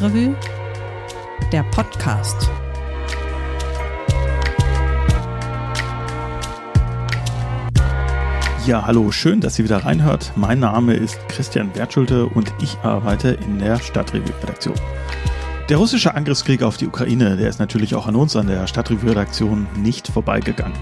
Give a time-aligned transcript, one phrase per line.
[0.00, 0.34] Stadtrevue,
[1.52, 2.48] der Podcast.
[8.66, 10.32] Ja, hallo, schön, dass ihr wieder reinhört.
[10.36, 14.76] Mein Name ist Christian Wertschulte und ich arbeite in der Stadtrevue-Redaktion.
[15.68, 19.66] Der russische Angriffskrieg auf die Ukraine, der ist natürlich auch an uns an der Stadtrevue-Redaktion
[19.76, 20.78] nicht vorbeigegangen.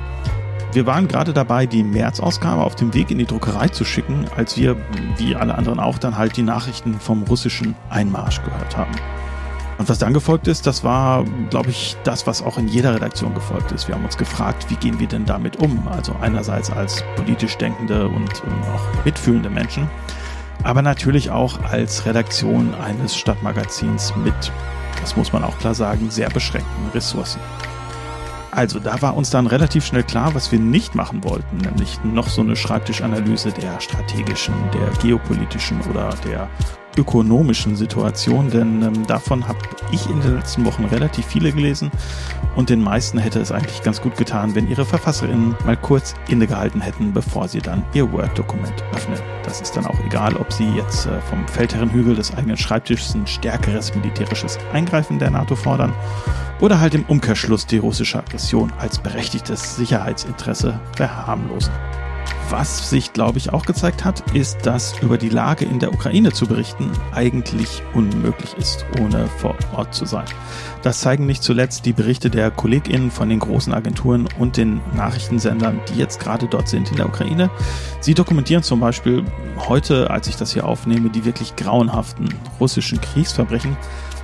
[0.73, 4.59] Wir waren gerade dabei, die März-Ausgabe auf dem Weg in die Druckerei zu schicken, als
[4.59, 4.77] wir,
[5.17, 8.93] wie alle anderen auch, dann halt die Nachrichten vom russischen Einmarsch gehört haben.
[9.79, 13.33] Und was dann gefolgt ist, das war, glaube ich, das, was auch in jeder Redaktion
[13.33, 13.89] gefolgt ist.
[13.89, 15.89] Wir haben uns gefragt, wie gehen wir denn damit um?
[15.89, 18.43] Also einerseits als politisch denkende und
[18.75, 19.89] auch mitfühlende Menschen,
[20.65, 24.53] aber natürlich auch als Redaktion eines Stadtmagazins mit,
[25.01, 27.41] das muss man auch klar sagen, sehr beschränkten Ressourcen.
[28.51, 32.29] Also da war uns dann relativ schnell klar, was wir nicht machen wollten, nämlich noch
[32.29, 36.49] so eine Schreibtischanalyse der strategischen, der geopolitischen oder der
[36.99, 39.59] ökonomischen Situation, denn ähm, davon habe
[39.93, 41.91] ich in den letzten Wochen relativ viele gelesen
[42.57, 46.81] und den meisten hätte es eigentlich ganz gut getan, wenn ihre Verfasserinnen mal kurz innegehalten
[46.81, 49.19] hätten, bevor sie dann ihr Word-Dokument öffnen.
[49.45, 53.27] Das ist dann auch egal, ob sie jetzt äh, vom Feldherrenhügel des eigenen Schreibtisches ein
[53.27, 55.93] stärkeres militärisches Eingreifen der NATO fordern
[56.61, 61.73] oder halt im Umkehrschluss die russische Aggression als berechtigtes Sicherheitsinteresse verharmlosen.
[62.51, 66.33] Was sich, glaube ich, auch gezeigt hat, ist, dass über die Lage in der Ukraine
[66.33, 70.25] zu berichten eigentlich unmöglich ist, ohne vor Ort zu sein.
[70.83, 75.81] Das zeigen nicht zuletzt die Berichte der KollegInnen von den großen Agenturen und den Nachrichtensendern,
[75.91, 77.51] die jetzt gerade dort sind in der Ukraine.
[78.01, 79.25] Sie dokumentieren zum Beispiel
[79.69, 83.77] heute, als ich das hier aufnehme, die wirklich grauenhaften russischen Kriegsverbrechen,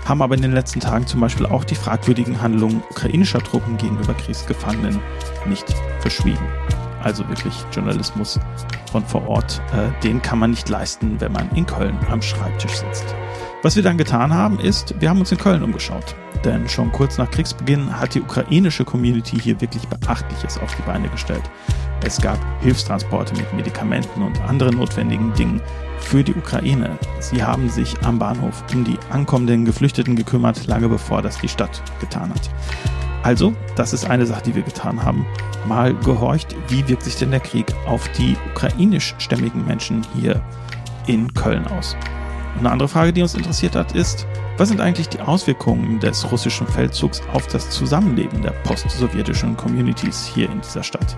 [0.06, 4.14] haben aber in den letzten Tagen zum Beispiel auch die fragwürdigen Handlungen ukrainischer Truppen gegenüber
[4.14, 5.00] Kriegsgefangenen
[5.46, 5.66] nicht
[6.00, 6.46] verschwiegen.
[7.04, 8.40] Also wirklich Journalismus
[8.90, 12.72] von vor Ort, äh, den kann man nicht leisten, wenn man in Köln am Schreibtisch
[12.72, 13.14] sitzt.
[13.62, 16.16] Was wir dann getan haben, ist, wir haben uns in Köln umgeschaut.
[16.44, 21.08] Denn schon kurz nach Kriegsbeginn hat die ukrainische Community hier wirklich Beachtliches auf die Beine
[21.08, 21.42] gestellt.
[22.04, 25.60] Es gab Hilfstransporte mit Medikamenten und anderen notwendigen Dingen
[26.00, 26.98] für die Ukraine.
[27.20, 31.82] Sie haben sich am Bahnhof um die ankommenden Geflüchteten gekümmert, lange bevor das die Stadt
[32.00, 32.50] getan hat.
[33.24, 35.24] Also, das ist eine Sache, die wir getan haben.
[35.66, 40.42] Mal gehorcht, wie wirkt sich denn der Krieg auf die ukrainischstämmigen Menschen hier
[41.06, 41.96] in Köln aus?
[42.58, 44.26] Eine andere Frage, die uns interessiert hat, ist,
[44.58, 50.50] was sind eigentlich die Auswirkungen des russischen Feldzugs auf das Zusammenleben der post-sowjetischen Communities hier
[50.50, 51.16] in dieser Stadt?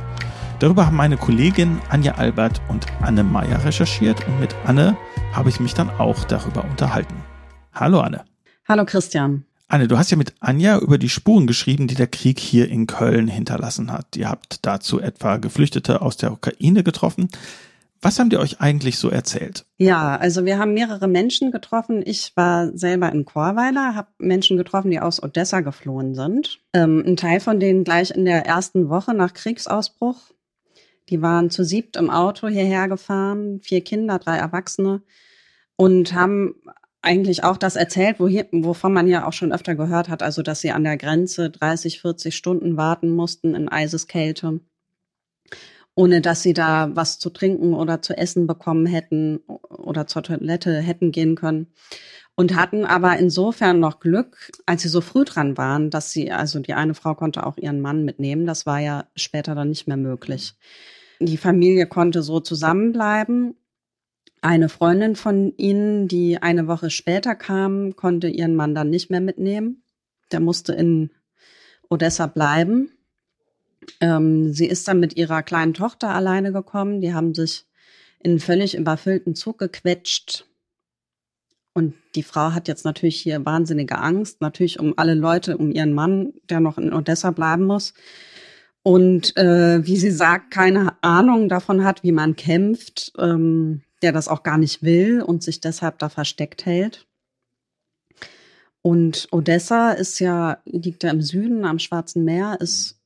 [0.61, 4.97] Darüber haben meine Kollegin Anja Albert und Anne Meyer recherchiert und mit Anne
[5.33, 7.16] habe ich mich dann auch darüber unterhalten.
[7.75, 8.25] Hallo Anne.
[8.69, 9.45] Hallo Christian.
[9.69, 12.87] Anne, du hast ja mit Anja über die Spuren geschrieben, die der Krieg hier in
[12.87, 14.16] Köln hinterlassen hat.
[14.16, 17.28] Ihr habt dazu etwa Geflüchtete aus der Ukraine getroffen.
[18.00, 19.65] Was haben die euch eigentlich so erzählt?
[19.78, 22.03] Ja, also wir haben mehrere Menschen getroffen.
[22.04, 26.60] Ich war selber in Chorweiler, habe Menschen getroffen, die aus Odessa geflohen sind.
[26.72, 30.16] Ähm, ein Teil von denen gleich in der ersten Woche nach Kriegsausbruch.
[31.09, 35.03] Die waren zu siebt im Auto hierher gefahren, vier Kinder, drei Erwachsene
[35.77, 36.54] und haben
[37.03, 40.43] eigentlich auch das erzählt, wo hier, wovon man ja auch schon öfter gehört hat, also
[40.43, 44.61] dass sie an der Grenze 30, 40 Stunden warten mussten in Eiseskälte,
[45.95, 50.81] ohne dass sie da was zu trinken oder zu essen bekommen hätten oder zur Toilette
[50.81, 51.69] hätten gehen können.
[52.39, 56.59] Und hatten aber insofern noch Glück, als sie so früh dran waren, dass sie, also
[56.59, 58.45] die eine Frau konnte auch ihren Mann mitnehmen.
[58.45, 60.53] Das war ja später dann nicht mehr möglich.
[61.19, 63.55] Die Familie konnte so zusammenbleiben
[64.42, 69.20] eine Freundin von ihnen, die eine Woche später kam, konnte ihren Mann dann nicht mehr
[69.20, 69.82] mitnehmen.
[70.32, 71.10] Der musste in
[71.88, 72.91] Odessa bleiben.
[74.00, 77.00] Ähm, sie ist dann mit ihrer kleinen Tochter alleine gekommen.
[77.00, 77.66] Die haben sich
[78.20, 80.44] in einen völlig überfüllten Zug gequetscht.
[81.74, 85.92] Und die Frau hat jetzt natürlich hier wahnsinnige Angst, natürlich um alle Leute, um ihren
[85.92, 87.92] Mann, der noch in Odessa bleiben muss.
[88.82, 93.12] Und äh, wie sie sagt, keine Ahnung davon hat, wie man kämpft.
[93.18, 97.07] Ähm, der das auch gar nicht will und sich deshalb da versteckt hält.
[98.83, 103.01] Und Odessa ist ja, liegt ja im Süden am Schwarzen Meer, ist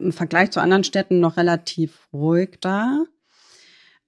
[0.00, 3.04] im Vergleich zu anderen Städten noch relativ ruhig da.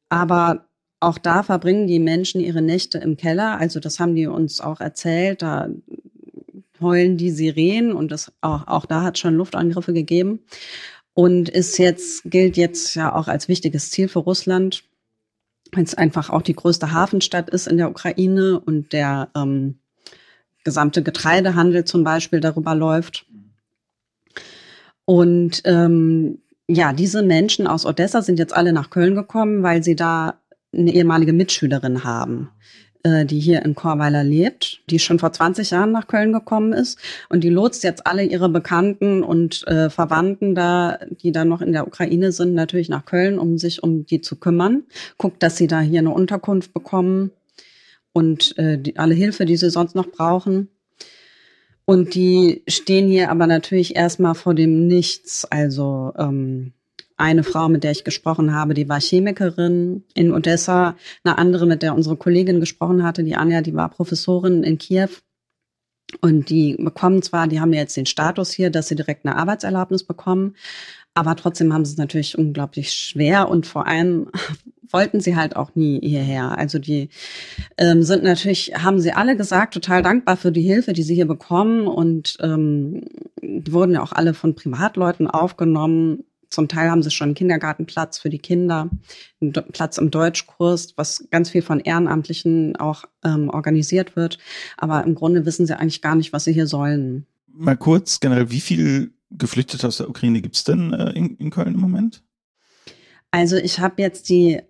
[0.09, 0.67] Aber
[0.99, 3.59] auch da verbringen die Menschen ihre Nächte im Keller.
[3.59, 5.43] Also das haben die uns auch erzählt.
[5.43, 5.69] Da
[6.81, 10.41] heulen die Sirenen und das auch, auch da hat schon Luftangriffe gegeben.
[11.15, 14.83] Und ist jetzt, gilt jetzt ja auch als wichtiges Ziel für Russland
[15.73, 19.79] weil es einfach auch die größte Hafenstadt ist in der Ukraine und der ähm,
[20.65, 23.27] gesamte Getreidehandel zum Beispiel darüber läuft.
[25.05, 29.95] Und ähm, ja, diese Menschen aus Odessa sind jetzt alle nach Köln gekommen, weil sie
[29.95, 30.41] da
[30.75, 32.51] eine ehemalige Mitschülerin haben.
[33.07, 36.99] Äh, die hier in Chorweiler lebt, die schon vor 20 Jahren nach Köln gekommen ist.
[37.29, 41.73] Und die lotst jetzt alle ihre Bekannten und äh, Verwandten da, die da noch in
[41.73, 44.83] der Ukraine sind, natürlich nach Köln, um sich um die zu kümmern.
[45.19, 47.31] Guckt, dass sie da hier eine Unterkunft bekommen
[48.13, 50.69] und äh, die, alle Hilfe, die sie sonst noch brauchen.
[51.85, 55.45] Und die stehen hier aber natürlich erstmal vor dem Nichts.
[55.45, 56.73] Also ähm,
[57.17, 60.97] eine Frau, mit der ich gesprochen habe, die war Chemikerin in Odessa.
[61.25, 65.09] Eine andere, mit der unsere Kollegin gesprochen hatte, die Anja, die war Professorin in Kiew.
[66.21, 70.05] Und die bekommen zwar, die haben jetzt den Status hier, dass sie direkt eine Arbeitserlaubnis
[70.05, 70.55] bekommen,
[71.15, 74.31] aber trotzdem haben sie es natürlich unglaublich schwer und vor allem
[74.93, 76.57] wollten sie halt auch nie hierher.
[76.59, 77.09] Also die
[77.79, 81.27] ähm, sind natürlich, haben sie alle gesagt, total dankbar für die Hilfe, die sie hier
[81.27, 83.03] bekommen und ähm,
[83.43, 86.25] wurden ja auch alle von Privatleuten aufgenommen.
[86.51, 88.91] Zum Teil haben sie schon einen Kindergartenplatz für die Kinder,
[89.41, 94.39] einen Platz im Deutschkurs, was ganz viel von Ehrenamtlichen auch ähm, organisiert wird.
[94.77, 97.27] Aber im Grunde wissen sie eigentlich gar nicht, was sie hier sollen.
[97.47, 101.51] Mal kurz generell, wie viel Geflüchtete aus der Ukraine gibt es denn äh, in, in
[101.51, 102.23] Köln im Moment?
[103.31, 104.63] Also ich habe jetzt die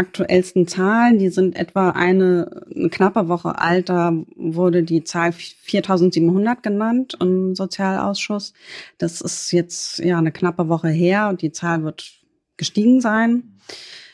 [0.00, 6.62] aktuellsten Zahlen, die sind etwa eine, eine knappe Woche alt, da wurde die Zahl 4700
[6.62, 8.54] genannt im Sozialausschuss.
[8.96, 12.10] Das ist jetzt ja eine knappe Woche her und die Zahl wird
[12.56, 13.58] gestiegen sein.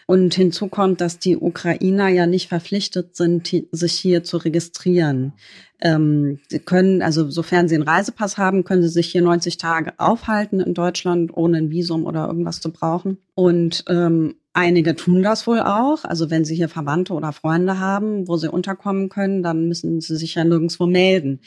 [0.09, 5.33] Und hinzu kommt, dass die Ukrainer ja nicht verpflichtet sind, sich hier zu registrieren.
[5.81, 9.95] Ähm, sie können, also sofern sie einen Reisepass haben, können sie sich hier 90 Tage
[9.99, 13.19] aufhalten in Deutschland, ohne ein Visum oder irgendwas zu brauchen.
[13.35, 16.05] Und ähm, Einige tun das wohl auch.
[16.05, 20.17] Also wenn sie hier Verwandte oder Freunde haben, wo sie unterkommen können, dann müssen sie
[20.17, 21.41] sich ja nirgendwo melden.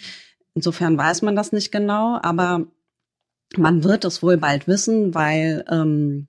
[0.53, 2.67] Insofern weiß man das nicht genau, aber
[3.57, 6.27] man wird es wohl bald wissen, weil ähm,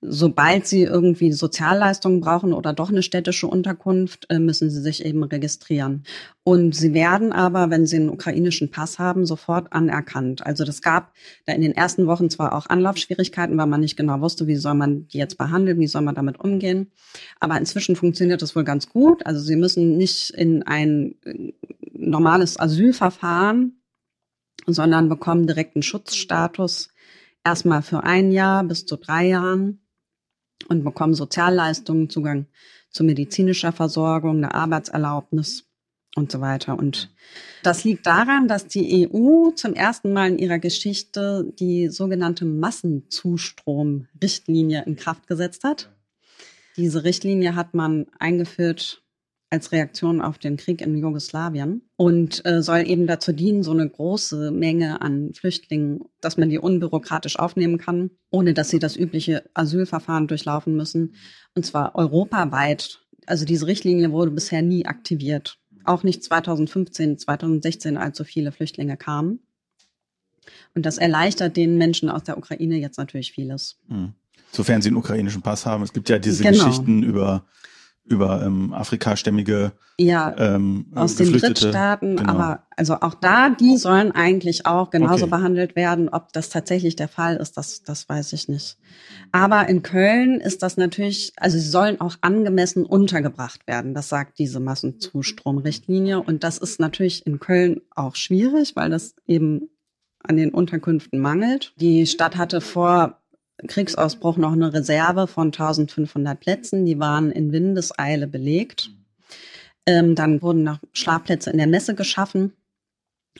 [0.00, 5.24] sobald sie irgendwie Sozialleistungen brauchen oder doch eine städtische Unterkunft, äh, müssen sie sich eben
[5.24, 6.04] registrieren.
[6.44, 10.46] Und sie werden aber, wenn sie einen ukrainischen Pass haben, sofort anerkannt.
[10.46, 11.12] Also das gab
[11.46, 14.74] da in den ersten Wochen zwar auch Anlaufschwierigkeiten, weil man nicht genau wusste, wie soll
[14.74, 16.92] man die jetzt behandeln, wie soll man damit umgehen.
[17.40, 19.26] Aber inzwischen funktioniert das wohl ganz gut.
[19.26, 21.52] Also sie müssen nicht in ein äh,
[21.92, 23.80] normales Asylverfahren,
[24.66, 26.90] sondern bekommen direkt einen Schutzstatus
[27.44, 29.80] erstmal für ein Jahr bis zu drei Jahren
[30.68, 32.46] und bekommen Sozialleistungen, Zugang
[32.90, 35.64] zu medizinischer Versorgung, eine Arbeitserlaubnis
[36.16, 36.78] und so weiter.
[36.78, 37.10] Und
[37.62, 44.84] das liegt daran, dass die EU zum ersten Mal in ihrer Geschichte die sogenannte Massenzustrom-Richtlinie
[44.86, 45.90] in Kraft gesetzt hat.
[46.76, 49.02] Diese Richtlinie hat man eingeführt
[49.50, 53.88] als Reaktion auf den Krieg in Jugoslawien und äh, soll eben dazu dienen, so eine
[53.88, 59.48] große Menge an Flüchtlingen, dass man die unbürokratisch aufnehmen kann, ohne dass sie das übliche
[59.54, 61.14] Asylverfahren durchlaufen müssen,
[61.54, 63.00] und zwar europaweit.
[63.26, 68.96] Also diese Richtlinie wurde bisher nie aktiviert, auch nicht 2015, 2016, als so viele Flüchtlinge
[68.96, 69.40] kamen.
[70.74, 73.78] Und das erleichtert den Menschen aus der Ukraine jetzt natürlich vieles.
[73.88, 74.12] Hm.
[74.52, 75.82] Sofern sie einen ukrainischen Pass haben.
[75.82, 76.64] Es gibt ja diese genau.
[76.64, 77.44] Geschichten über
[78.08, 82.32] über ähm, afrikastämmige ja, ähm, aus den Drittstaaten, genau.
[82.32, 85.36] aber also auch da, die sollen eigentlich auch genauso okay.
[85.36, 86.08] behandelt werden.
[86.08, 88.78] Ob das tatsächlich der Fall ist, das, das weiß ich nicht.
[89.32, 93.94] Aber in Köln ist das natürlich, also sie sollen auch angemessen untergebracht werden.
[93.94, 96.22] Das sagt diese Massenzustromrichtlinie.
[96.22, 99.68] Und das ist natürlich in Köln auch schwierig, weil das eben
[100.22, 101.72] an den Unterkünften mangelt.
[101.76, 103.18] Die Stadt hatte vor
[103.66, 106.84] Kriegsausbruch noch eine Reserve von 1500 Plätzen.
[106.84, 108.90] Die waren in Windeseile belegt.
[109.86, 112.52] Ähm, dann wurden noch Schlafplätze in der Messe geschaffen.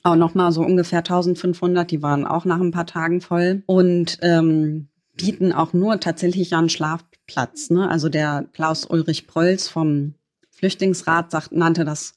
[0.02, 1.90] Auch nochmal so ungefähr 1500.
[1.90, 3.62] Die waren auch nach ein paar Tagen voll.
[3.66, 7.70] Und ähm, bieten auch nur tatsächlich einen Schlafplatz.
[7.70, 7.88] Ne?
[7.88, 10.14] Also der Klaus Ulrich Prölz vom
[10.50, 12.14] Flüchtlingsrat sagt, nannte das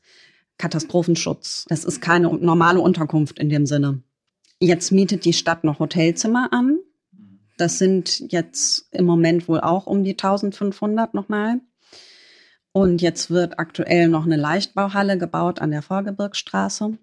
[0.58, 1.66] Katastrophenschutz.
[1.68, 4.02] Das ist keine normale Unterkunft in dem Sinne.
[4.60, 6.78] Jetzt mietet die Stadt noch Hotelzimmer an.
[7.62, 11.62] Das sind jetzt im Moment wohl auch um die 1500 nochmal.
[12.72, 16.98] Und jetzt wird aktuell noch eine Leichtbauhalle gebaut an der Vorgebirgsstraße.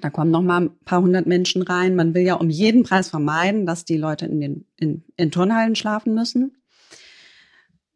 [0.00, 1.96] Da kommen noch mal ein paar hundert Menschen rein.
[1.96, 5.74] Man will ja um jeden Preis vermeiden, dass die Leute in den in, in Turnhallen
[5.74, 6.56] schlafen müssen.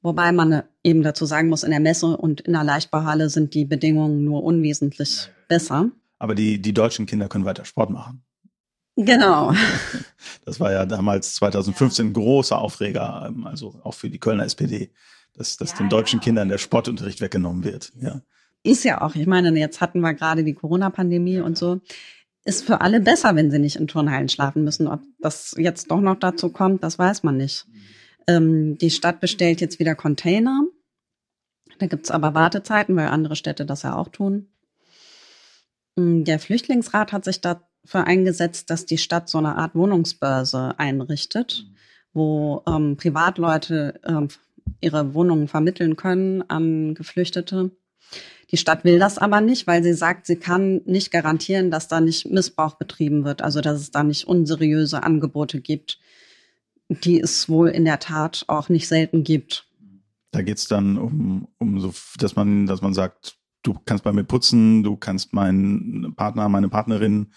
[0.00, 3.66] Wobei man eben dazu sagen muss, in der Messe und in der Leichtbauhalle sind die
[3.66, 5.92] Bedingungen nur unwesentlich besser.
[6.18, 8.24] Aber die, die deutschen Kinder können weiter Sport machen.
[8.96, 9.52] Genau.
[10.44, 14.90] Das war ja damals 2015 ein großer Aufreger, ähm, also auch für die Kölner SPD,
[15.34, 16.24] dass, dass ja, den deutschen ja.
[16.24, 17.92] Kindern der Sportunterricht weggenommen wird.
[18.00, 18.22] Ja.
[18.64, 21.80] Ist ja auch, ich meine, jetzt hatten wir gerade die Corona-Pandemie und so.
[22.44, 24.88] Ist für alle besser, wenn sie nicht in Turnhallen schlafen müssen.
[24.88, 27.66] Ob das jetzt doch noch dazu kommt, das weiß man nicht.
[28.26, 30.62] Ähm, die Stadt bestellt jetzt wieder Container
[31.78, 34.48] Da gibt's aber Wartezeiten, weil andere Städte das ja auch tun.
[35.96, 37.40] Mm, der Flüchtlingsrat hat sich
[37.82, 41.66] dafür eingesetzt, dass die Stadt so eine Art Wohnungsbörse einrichtet,
[42.12, 44.28] wo ähm, Privatleute ähm,
[44.80, 47.70] ihre Wohnungen vermitteln können an Geflüchtete.
[48.50, 52.00] Die Stadt will das aber nicht, weil sie sagt, sie kann nicht garantieren, dass da
[52.00, 55.98] nicht Missbrauch betrieben wird, also dass es da nicht unseriöse Angebote gibt,
[56.88, 59.66] die es wohl in der Tat auch nicht selten gibt.
[60.32, 64.24] Da geht's dann um, um so, dass man, dass man sagt, du kannst bei mir
[64.24, 67.32] putzen, du kannst meinen Partner, meine Partnerin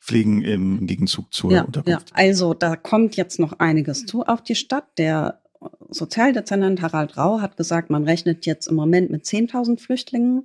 [0.00, 2.10] pflegen im Gegenzug zur ja, Unterkunft.
[2.10, 4.86] Ja, also da kommt jetzt noch einiges zu auf die Stadt.
[4.98, 5.42] Der
[5.90, 10.44] Sozialdezernent Harald Rau hat gesagt, man rechnet jetzt im Moment mit 10.000 Flüchtlingen.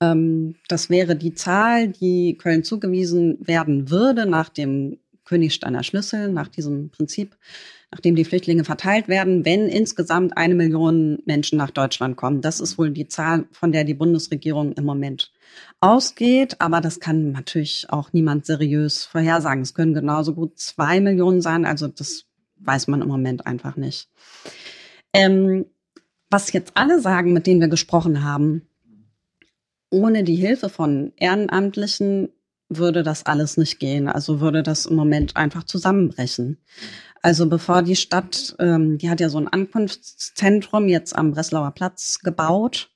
[0.00, 6.48] Ähm, das wäre die Zahl, die Köln zugewiesen werden würde nach dem Königsteiner Schlüssel, nach
[6.48, 7.36] diesem Prinzip
[7.90, 12.40] nachdem die Flüchtlinge verteilt werden, wenn insgesamt eine Million Menschen nach Deutschland kommen.
[12.40, 15.32] Das ist wohl die Zahl, von der die Bundesregierung im Moment
[15.80, 16.60] ausgeht.
[16.60, 19.62] Aber das kann natürlich auch niemand seriös vorhersagen.
[19.62, 21.64] Es können genauso gut zwei Millionen sein.
[21.64, 22.24] Also das
[22.56, 24.08] weiß man im Moment einfach nicht.
[25.12, 25.66] Ähm,
[26.28, 28.62] was jetzt alle sagen, mit denen wir gesprochen haben,
[29.90, 32.30] ohne die Hilfe von Ehrenamtlichen
[32.68, 34.08] würde das alles nicht gehen.
[34.08, 36.58] Also würde das im Moment einfach zusammenbrechen.
[37.22, 42.20] Also bevor die Stadt, ähm, die hat ja so ein Ankunftszentrum jetzt am Breslauer Platz
[42.20, 42.90] gebaut,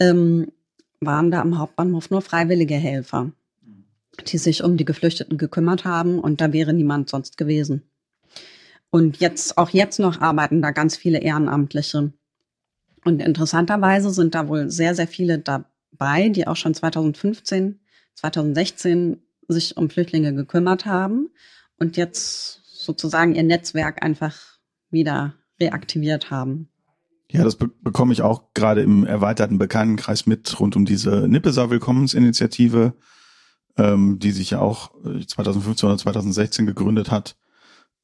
[0.00, 0.52] ähm,
[1.00, 3.32] waren da am Hauptbahnhof nur freiwillige Helfer,
[4.26, 7.82] die sich um die Geflüchteten gekümmert haben und da wäre niemand sonst gewesen.
[8.90, 12.12] Und jetzt, auch jetzt noch arbeiten da ganz viele Ehrenamtliche.
[13.04, 17.80] Und interessanterweise sind da wohl sehr, sehr viele dabei, die auch schon 2015,
[18.18, 21.30] 2016 sich um Flüchtlinge gekümmert haben
[21.78, 24.36] und jetzt sozusagen ihr Netzwerk einfach
[24.90, 26.68] wieder reaktiviert haben.
[27.30, 31.70] Ja, das be bekomme ich auch gerade im erweiterten Bekanntenkreis mit rund um diese Nippesau
[31.70, 32.94] Willkommensinitiative,
[33.76, 37.36] ähm, die sich ja auch 2015 äh, oder 2016 gegründet hat,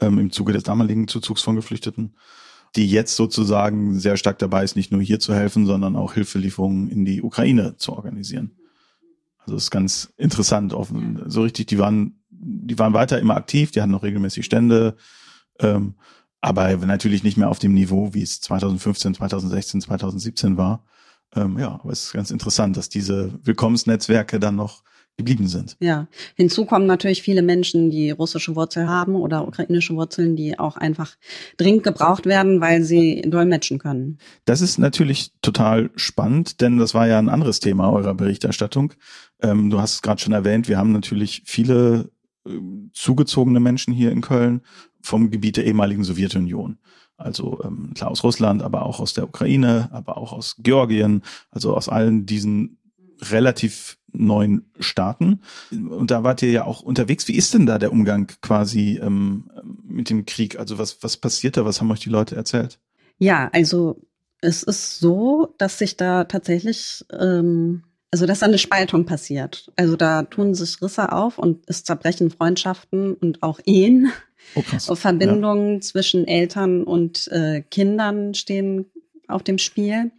[0.00, 2.16] ähm, im Zuge des damaligen Zuzugs von Geflüchteten,
[2.76, 6.88] die jetzt sozusagen sehr stark dabei ist, nicht nur hier zu helfen, sondern auch Hilfelieferungen
[6.88, 8.52] in die Ukraine zu organisieren.
[9.44, 10.72] Also ist ganz interessant.
[10.72, 14.96] Offen, so richtig, die waren die waren weiter immer aktiv, die hatten noch regelmäßig Stände,
[15.60, 15.94] ähm,
[16.40, 20.84] aber natürlich nicht mehr auf dem Niveau, wie es 2015, 2016, 2017 war.
[21.34, 24.82] Ähm, ja, aber es ist ganz interessant, dass diese Willkommensnetzwerke dann noch
[25.16, 25.76] geblieben sind.
[25.80, 30.76] Ja, hinzu kommen natürlich viele Menschen, die russische Wurzel haben oder ukrainische Wurzeln, die auch
[30.76, 31.16] einfach
[31.56, 34.18] dringend gebraucht werden, weil sie dolmetschen können.
[34.44, 38.94] Das ist natürlich total spannend, denn das war ja ein anderes Thema eurer Berichterstattung.
[39.40, 42.10] Ähm, du hast es gerade schon erwähnt, wir haben natürlich viele
[42.92, 44.60] zugezogene Menschen hier in Köln
[45.00, 46.78] vom Gebiet der ehemaligen Sowjetunion.
[47.16, 51.74] Also ähm, klar aus Russland, aber auch aus der Ukraine, aber auch aus Georgien, also
[51.74, 52.78] aus allen diesen
[53.30, 55.40] relativ neuen Staaten.
[55.70, 57.26] Und da wart ihr ja auch unterwegs.
[57.28, 59.50] Wie ist denn da der Umgang quasi ähm,
[59.82, 60.58] mit dem Krieg?
[60.58, 61.64] Also was, was passiert da?
[61.64, 62.78] Was haben euch die Leute erzählt?
[63.18, 64.00] Ja, also
[64.40, 67.82] es ist so, dass sich da tatsächlich ähm,
[68.14, 69.72] also dass da eine Spaltung passiert.
[69.74, 74.12] Also da tun sich Risse auf und es zerbrechen Freundschaften und auch Ehen.
[74.54, 74.88] Oh, krass.
[74.94, 75.80] Verbindungen ja.
[75.80, 78.86] zwischen Eltern und äh, Kindern stehen
[79.26, 80.12] auf dem Spiel.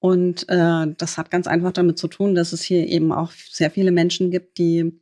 [0.00, 3.70] Und äh, das hat ganz einfach damit zu tun, dass es hier eben auch sehr
[3.70, 4.92] viele Menschen gibt, die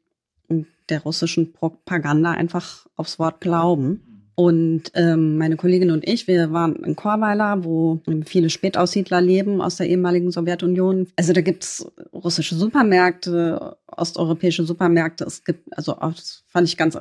[0.89, 4.08] der russischen Propaganda einfach aufs Wort glauben.
[4.39, 9.79] Und ähm, meine Kollegin und ich, wir waren in Chorweiler, wo viele Spätaussiedler leben aus
[9.79, 11.09] der ehemaligen Sowjetunion.
[11.17, 15.25] Also da gibt's russische Supermärkte, osteuropäische Supermärkte.
[15.25, 16.97] Es gibt, also das fand ich ganz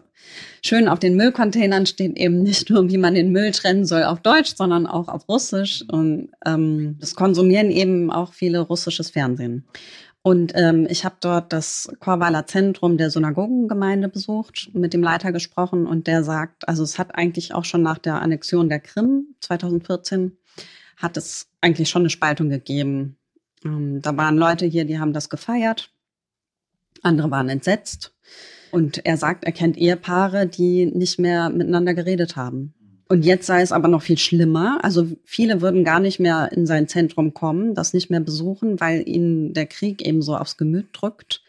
[0.64, 4.20] schön, auf den Müllcontainern steht eben nicht nur, wie man den Müll trennen soll auf
[4.22, 5.86] Deutsch, sondern auch auf Russisch.
[5.92, 9.64] Und ähm, das konsumieren eben auch viele russisches Fernsehen.
[10.28, 15.88] Und ähm, ich habe dort das Chorweiler Zentrum der Synagogengemeinde besucht, mit dem Leiter gesprochen
[15.88, 20.38] und der sagt, also es hat eigentlich auch schon nach der Annexion der Krim 2014
[20.98, 23.16] hat es eigentlich schon eine Spaltung gegeben.
[23.64, 25.94] Ähm, da waren Leute hier, die haben das gefeiert,
[27.04, 28.14] andere waren entsetzt.
[28.72, 32.74] Und er sagt, er kennt Ehepaare, die nicht mehr miteinander geredet haben.
[33.10, 34.80] Und jetzt sei es aber noch viel schlimmer.
[34.84, 39.08] Also viele würden gar nicht mehr in sein Zentrum kommen, das nicht mehr besuchen, weil
[39.08, 41.42] ihnen der Krieg eben so aufs Gemüt drückt.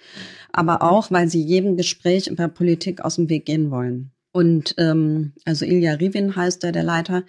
[0.52, 4.12] Aber auch, weil sie jedem Gespräch über Politik aus dem Weg gehen wollen.
[4.30, 7.24] Und ähm, also Ilya Rivin heißt er, der Leiter,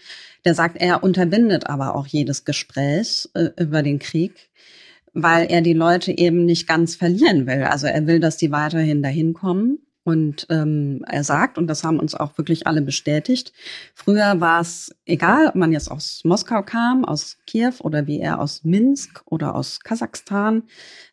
[0.46, 4.50] der sagt, er unterbindet aber auch jedes Gespräch äh, über den Krieg,
[5.14, 7.64] weil er die Leute eben nicht ganz verlieren will.
[7.64, 12.00] Also er will, dass die weiterhin dahin kommen Und ähm, er sagt, und das haben
[12.00, 13.54] uns auch wirklich alle bestätigt,
[13.94, 18.40] früher war es egal, ob man jetzt aus Moskau kam, aus Kiew oder wie er
[18.40, 20.64] aus Minsk oder aus Kasachstan.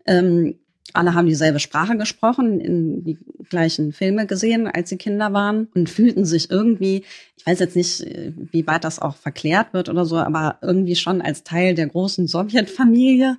[0.06, 0.58] Ähm,
[0.92, 5.90] alle haben dieselbe Sprache gesprochen, in die gleichen Filme gesehen, als sie Kinder waren und
[5.90, 7.04] fühlten sich irgendwie,
[7.36, 8.04] ich weiß jetzt nicht,
[8.52, 12.26] wie weit das auch verklärt wird oder so, aber irgendwie schon als Teil der großen
[12.26, 13.38] Sowjetfamilie.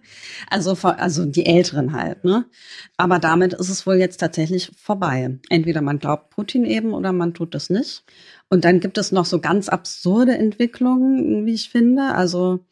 [0.50, 2.46] Also, also die Älteren halt, ne?
[2.98, 5.38] Aber damit ist es wohl jetzt tatsächlich vorbei.
[5.50, 8.04] Entweder man glaubt Putin eben oder man tut es nicht.
[8.50, 12.14] Und dann gibt es noch so ganz absurde Entwicklungen, wie ich finde.
[12.14, 12.66] Also,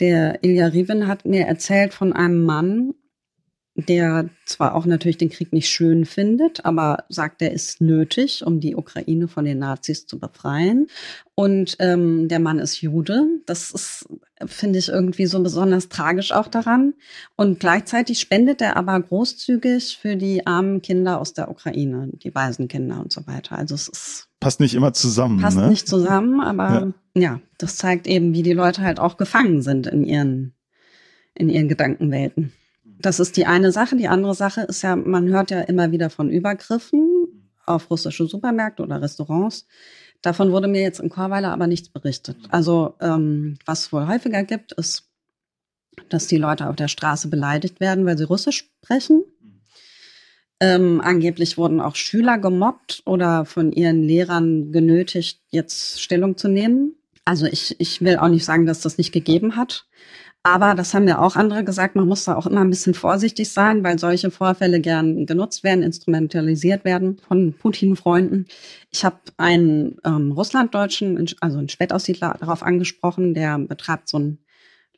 [0.00, 2.94] der Ilya Rivin hat mir erzählt von einem Mann,
[3.74, 8.60] der zwar auch natürlich den Krieg nicht schön findet, aber sagt, er ist nötig, um
[8.60, 10.88] die Ukraine von den Nazis zu befreien.
[11.34, 13.26] Und ähm, der Mann ist Jude.
[13.46, 14.06] Das ist,
[14.44, 16.92] finde ich, irgendwie so besonders tragisch auch daran.
[17.36, 23.00] Und gleichzeitig spendet er aber großzügig für die armen Kinder aus der Ukraine, die Waisenkinder
[23.00, 23.56] und so weiter.
[23.56, 25.40] Also es ist passt nicht immer zusammen.
[25.40, 25.68] Passt ne?
[25.68, 27.22] nicht zusammen, aber ja.
[27.22, 30.54] ja, das zeigt eben, wie die Leute halt auch gefangen sind in ihren
[31.34, 32.52] in ihren Gedankenwelten.
[33.02, 33.96] Das ist die eine Sache.
[33.96, 38.82] Die andere Sache ist ja, man hört ja immer wieder von Übergriffen auf russische Supermärkte
[38.82, 39.66] oder Restaurants.
[40.22, 42.36] Davon wurde mir jetzt in Chorweiler aber nichts berichtet.
[42.50, 45.10] Also ähm, was wohl häufiger gibt, ist,
[46.08, 49.24] dass die Leute auf der Straße beleidigt werden, weil sie Russisch sprechen.
[50.60, 56.94] Ähm, angeblich wurden auch Schüler gemobbt oder von ihren Lehrern genötigt, jetzt Stellung zu nehmen.
[57.24, 59.86] Also ich, ich will auch nicht sagen, dass das nicht gegeben hat.
[60.44, 63.50] Aber das haben ja auch andere gesagt, man muss da auch immer ein bisschen vorsichtig
[63.52, 68.46] sein, weil solche Vorfälle gern genutzt werden, instrumentalisiert werden von Putin-Freunden.
[68.90, 74.38] Ich habe einen ähm, Russlanddeutschen, also einen Spätaussiedler, darauf angesprochen, der betreibt so ein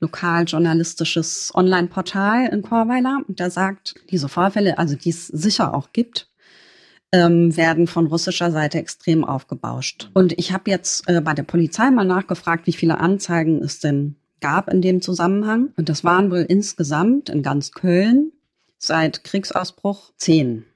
[0.01, 6.31] lokaljournalistisches Online-Portal in Chorweiler und der sagt, diese Vorfälle, also die es sicher auch gibt,
[7.13, 10.11] ähm, werden von russischer Seite extrem aufgebauscht.
[10.15, 14.17] Und ich habe jetzt äh, bei der Polizei mal nachgefragt, wie viele Anzeigen es denn
[14.45, 15.73] gab in dem Zusammenhang.
[15.79, 18.31] Und das waren wohl insgesamt in ganz Köln
[18.77, 20.67] seit Kriegsausbruch zehn.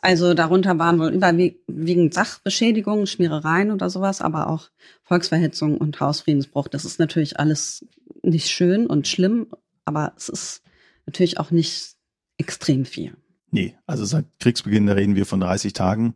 [0.00, 4.68] Also darunter waren wohl überwiegend Sachbeschädigungen, Schmierereien oder sowas, aber auch
[5.02, 6.68] Volksverhetzung und Hausfriedensbruch.
[6.68, 7.84] Das ist natürlich alles
[8.22, 9.48] nicht schön und schlimm,
[9.84, 10.62] aber es ist
[11.06, 11.96] natürlich auch nicht
[12.38, 13.16] extrem viel.
[13.50, 16.14] Nee, also seit Kriegsbeginn reden wir von 30 Tagen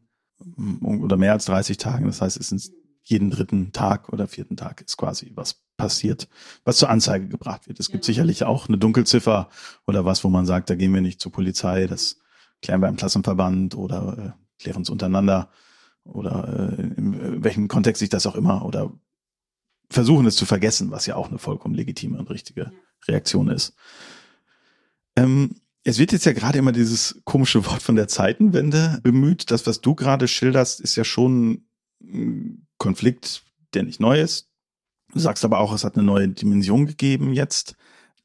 [0.85, 2.07] oder mehr als 30 Tagen.
[2.07, 2.71] Das heißt, es sind
[3.03, 6.29] jeden dritten Tag oder vierten Tag ist quasi was passiert,
[6.65, 7.81] was zur Anzeige gebracht wird.
[7.81, 9.49] Es gibt sicherlich auch eine Dunkelziffer
[9.87, 12.19] oder was, wo man sagt, da gehen wir nicht zur Polizei, das
[12.63, 15.51] klären wir im Klassenverband oder äh, klären es untereinander
[16.05, 18.93] oder äh, in welchem Kontext sich das auch immer oder
[19.89, 22.73] versuchen es zu vergessen, was ja auch eine vollkommen legitime und richtige
[23.09, 23.75] Reaktion ist.
[25.17, 29.51] Ähm, es wird jetzt ja gerade immer dieses komische Wort von der Zeitenwende bemüht.
[29.51, 31.65] Das, was du gerade schilderst, ist ja schon
[32.03, 34.50] ein Konflikt, der nicht neu ist,
[35.13, 37.77] Du sagst aber auch, es hat eine neue Dimension gegeben jetzt.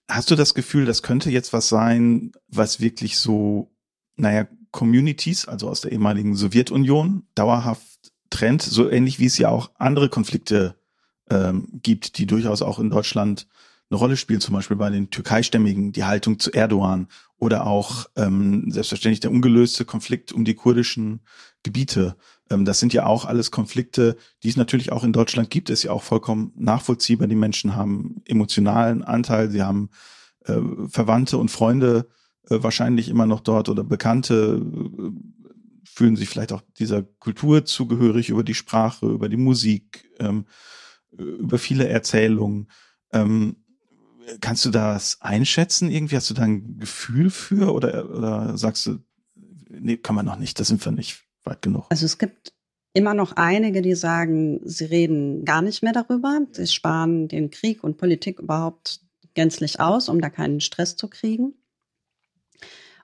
[0.07, 3.71] Hast du das Gefühl, das könnte jetzt was sein, was wirklich so,
[4.15, 9.71] naja, Communities, also aus der ehemaligen Sowjetunion, dauerhaft trennt, so ähnlich wie es ja auch
[9.75, 10.75] andere Konflikte
[11.29, 13.47] ähm, gibt, die durchaus auch in Deutschland
[13.89, 18.69] eine Rolle spielen, zum Beispiel bei den Türkeistämmigen, die Haltung zu Erdogan oder auch ähm,
[18.71, 21.21] selbstverständlich der ungelöste Konflikt um die kurdischen
[21.63, 22.15] Gebiete.
[22.49, 25.69] Ähm, das sind ja auch alles Konflikte, die es natürlich auch in Deutschland gibt.
[25.69, 27.27] Ist ja auch vollkommen nachvollziehbar.
[27.27, 29.89] Die Menschen haben emotionalen Anteil, sie haben
[30.45, 32.07] äh, Verwandte und Freunde
[32.49, 34.61] äh, wahrscheinlich immer noch dort oder Bekannte,
[34.97, 35.11] äh,
[35.83, 40.45] fühlen sich vielleicht auch dieser Kultur zugehörig über die Sprache, über die Musik, ähm,
[41.11, 42.69] über viele Erzählungen.
[43.13, 43.55] Ähm,
[44.41, 45.89] kannst du das einschätzen?
[45.89, 48.97] Irgendwie hast du da ein Gefühl für oder, oder sagst du,
[49.69, 51.85] nee, kann man noch nicht, da sind wir nicht weit genug.
[51.89, 52.53] Also es gibt
[52.93, 56.41] immer noch einige, die sagen, sie reden gar nicht mehr darüber.
[56.51, 59.01] Sie sparen den Krieg und Politik überhaupt
[59.33, 61.53] gänzlich aus, um da keinen Stress zu kriegen.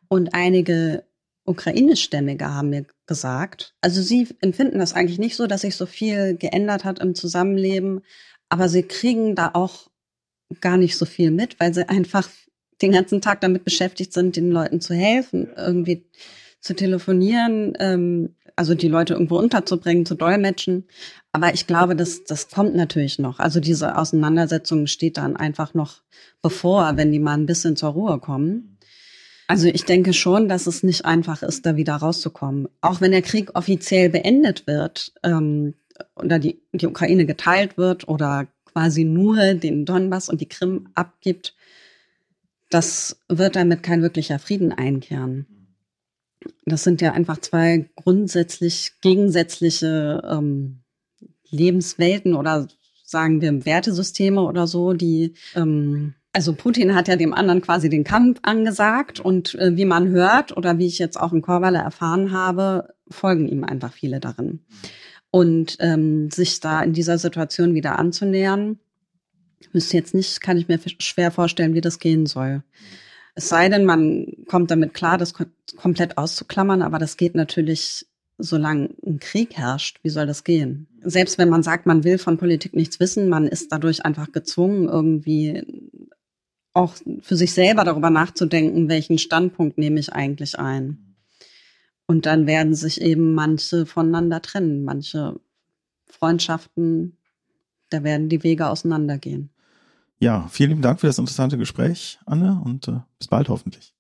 [0.07, 1.05] Und einige
[1.43, 6.35] ukrainischstämmige haben mir gesagt, also sie empfinden das eigentlich nicht so, dass sich so viel
[6.35, 8.01] geändert hat im Zusammenleben,
[8.49, 9.89] aber sie kriegen da auch
[10.61, 12.29] gar nicht so viel mit, weil sie einfach
[12.81, 16.05] den ganzen Tag damit beschäftigt sind, den Leuten zu helfen, irgendwie
[16.61, 20.85] zu telefonieren, ähm, also die Leute irgendwo unterzubringen, zu dolmetschen.
[21.31, 23.39] Aber ich glaube, das, das kommt natürlich noch.
[23.39, 26.01] Also diese Auseinandersetzung steht dann einfach noch
[26.41, 28.77] bevor, wenn die mal ein bisschen zur Ruhe kommen.
[29.47, 32.69] Also ich denke schon, dass es nicht einfach ist, da wieder rauszukommen.
[32.79, 35.73] Auch wenn der Krieg offiziell beendet wird ähm,
[36.15, 41.55] oder die, die Ukraine geteilt wird oder quasi nur den Donbass und die Krim abgibt,
[42.69, 45.45] das wird damit kein wirklicher Frieden einkehren.
[46.65, 50.81] Das sind ja einfach zwei grundsätzlich gegensätzliche ähm,
[51.49, 52.67] Lebenswelten oder
[53.03, 58.05] sagen wir Wertesysteme oder so, die ähm, also Putin hat ja dem anderen quasi den
[58.05, 62.31] Kampf angesagt und äh, wie man hört oder wie ich jetzt auch in Korwala erfahren
[62.31, 64.61] habe, folgen ihm einfach viele darin.
[65.29, 68.79] Und ähm, sich da in dieser Situation wieder anzunähern,
[69.73, 72.63] wüsste jetzt nicht, kann ich mir schwer vorstellen, wie das gehen soll.
[73.35, 75.33] Es sei denn, man kommt damit klar, das
[75.77, 78.05] komplett auszuklammern, aber das geht natürlich,
[78.37, 79.99] solange ein Krieg herrscht.
[80.03, 80.87] Wie soll das gehen?
[81.01, 84.89] Selbst wenn man sagt, man will von Politik nichts wissen, man ist dadurch einfach gezwungen,
[84.89, 85.63] irgendwie
[86.73, 91.15] auch für sich selber darüber nachzudenken, welchen Standpunkt nehme ich eigentlich ein.
[92.05, 95.39] Und dann werden sich eben manche voneinander trennen, manche
[96.07, 97.17] Freundschaften,
[97.89, 99.49] da werden die Wege auseinandergehen.
[100.21, 103.95] Ja, vielen Dank für das interessante Gespräch, Anne, und äh, bis bald hoffentlich.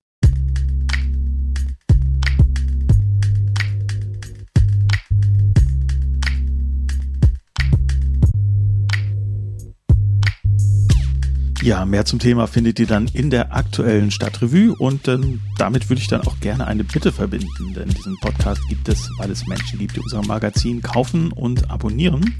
[11.63, 16.03] Ja, mehr zum Thema findet ihr dann in der aktuellen Stadtrevue und ähm, damit würde
[16.03, 19.79] ich dann auch gerne eine Bitte verbinden, denn diesen Podcast gibt es, weil es Menschen
[19.79, 22.35] gibt, die unser Magazin kaufen und abonnieren.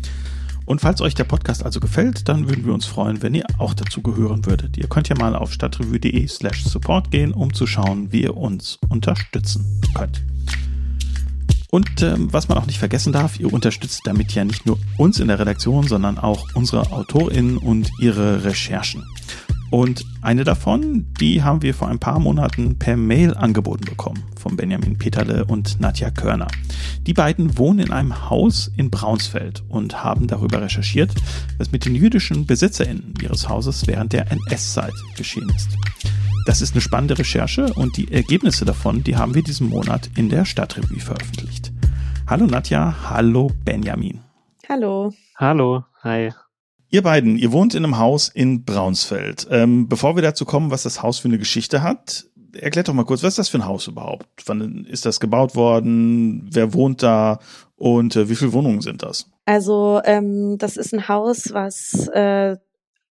[0.65, 3.73] Und falls euch der Podcast also gefällt, dann würden wir uns freuen, wenn ihr auch
[3.73, 4.77] dazu gehören würdet.
[4.77, 8.77] Ihr könnt ja mal auf stadtrevue.de slash support gehen, um zu schauen, wie ihr uns
[8.89, 10.21] unterstützen könnt.
[11.71, 15.19] Und ähm, was man auch nicht vergessen darf, ihr unterstützt damit ja nicht nur uns
[15.19, 19.05] in der Redaktion, sondern auch unsere AutorInnen und ihre Recherchen.
[19.71, 24.57] Und eine davon, die haben wir vor ein paar Monaten per Mail angeboten bekommen von
[24.57, 26.49] Benjamin Peterle und Nadja Körner.
[27.07, 31.13] Die beiden wohnen in einem Haus in Braunsfeld und haben darüber recherchiert,
[31.57, 35.69] was mit den jüdischen BesitzerInnen ihres Hauses während der NS-Zeit geschehen ist.
[36.45, 40.27] Das ist eine spannende Recherche und die Ergebnisse davon, die haben wir diesen Monat in
[40.27, 41.71] der Stadtrevue veröffentlicht.
[42.27, 44.19] Hallo Nadja, hallo Benjamin.
[44.67, 45.13] Hallo.
[45.37, 46.31] Hallo, hi.
[46.93, 49.47] Ihr beiden, ihr wohnt in einem Haus in Braunsfeld.
[49.49, 53.05] Ähm, bevor wir dazu kommen, was das Haus für eine Geschichte hat, erklärt doch mal
[53.05, 54.25] kurz, was ist das für ein Haus überhaupt?
[54.45, 56.49] Wann ist das gebaut worden?
[56.51, 57.39] Wer wohnt da?
[57.77, 59.27] Und äh, wie viele Wohnungen sind das?
[59.45, 62.57] Also ähm, das ist ein Haus, was äh,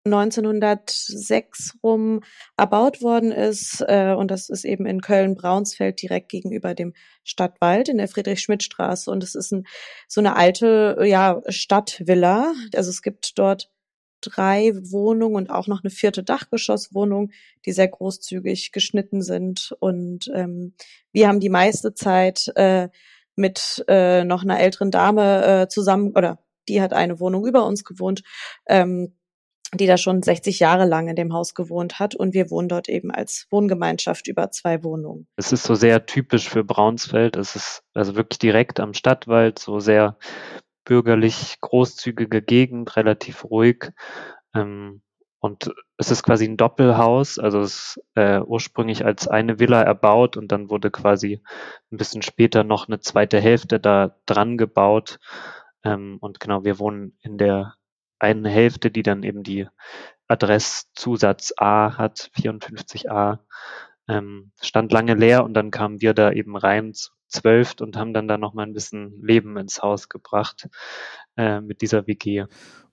[0.04, 2.22] 1906 rum
[2.56, 3.84] erbaut worden ist.
[3.86, 9.10] Äh, und das ist eben in Köln-Braunsfeld direkt gegenüber dem Stadtwald in der Friedrich-Schmidt-Straße.
[9.10, 9.66] Und es ist ein,
[10.08, 12.52] so eine alte ja, Stadtvilla.
[12.74, 13.70] Also es gibt dort
[14.20, 17.30] drei Wohnungen und auch noch eine vierte Dachgeschosswohnung,
[17.64, 19.74] die sehr großzügig geschnitten sind.
[19.80, 20.74] Und ähm,
[21.12, 22.88] wir haben die meiste Zeit äh,
[23.36, 27.84] mit äh, noch einer älteren Dame äh, zusammen, oder die hat eine Wohnung über uns
[27.84, 28.22] gewohnt,
[28.66, 29.16] ähm,
[29.74, 32.88] die da schon 60 Jahre lang in dem Haus gewohnt hat und wir wohnen dort
[32.88, 35.28] eben als Wohngemeinschaft über zwei Wohnungen.
[35.36, 37.36] Es ist so sehr typisch für Braunsfeld.
[37.36, 40.18] Es ist also wirklich direkt am Stadtwald, so sehr
[40.84, 43.92] bürgerlich, großzügige Gegend, relativ ruhig.
[44.54, 45.02] Ähm,
[45.38, 50.36] und es ist quasi ein Doppelhaus, also es ist äh, ursprünglich als eine Villa erbaut
[50.36, 51.42] und dann wurde quasi
[51.90, 55.18] ein bisschen später noch eine zweite Hälfte da dran gebaut.
[55.82, 57.74] Ähm, und genau, wir wohnen in der
[58.20, 59.66] eine Hälfte, die dann eben die
[60.28, 63.38] Adresszusatz A hat, 54a,
[64.08, 66.92] ähm, stand lange leer und dann kamen wir da eben rein
[67.28, 70.68] zwölft und haben dann da noch mal ein bisschen Leben ins Haus gebracht
[71.36, 72.44] äh, mit dieser WG.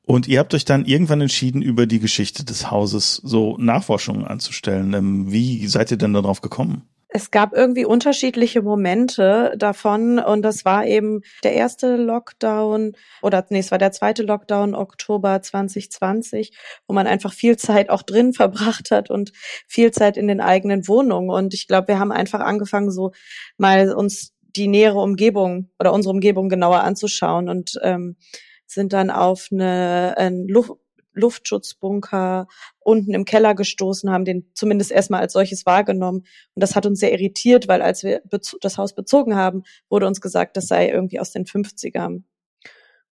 [0.03, 4.93] Und ihr habt euch dann irgendwann entschieden, über die Geschichte des Hauses so Nachforschungen anzustellen.
[4.93, 6.87] Ähm, wie seid ihr denn darauf gekommen?
[7.09, 13.59] Es gab irgendwie unterschiedliche Momente davon und das war eben der erste Lockdown oder nee,
[13.59, 16.51] es war der zweite Lockdown Oktober 2020,
[16.85, 19.31] wo man einfach viel Zeit auch drin verbracht hat und
[19.67, 21.29] viel Zeit in den eigenen Wohnungen.
[21.29, 23.11] Und ich glaube, wir haben einfach angefangen so
[23.57, 28.17] mal uns die nähere Umgebung oder unsere Umgebung genauer anzuschauen und ähm,
[28.65, 30.71] sind dann auf eine, eine Luft
[31.17, 32.47] Luftschutzbunker
[32.79, 36.19] unten im Keller gestoßen, haben den zumindest erstmal als solches wahrgenommen.
[36.55, 38.21] Und das hat uns sehr irritiert, weil als wir
[38.61, 42.23] das Haus bezogen haben, wurde uns gesagt, das sei irgendwie aus den 50ern.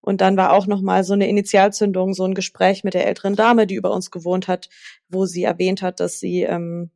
[0.02, 3.66] Und dann war auch nochmal so eine Initialzündung, so ein Gespräch mit der älteren Dame,
[3.66, 4.70] die über uns gewohnt hat,
[5.10, 6.92] wo sie erwähnt hat, dass sie ähm,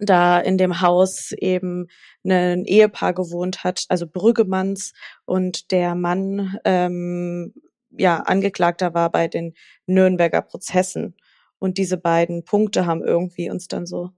[0.00, 1.86] da in dem Haus eben
[2.24, 4.92] ein Ehepaar gewohnt hat, also Brüggemanns
[5.24, 7.54] und der Mann ähm,
[7.96, 9.54] ja Angeklagter war bei den
[9.86, 11.16] Nürnberger Prozessen.
[11.58, 14.10] Und diese beiden Punkte haben irgendwie uns dann so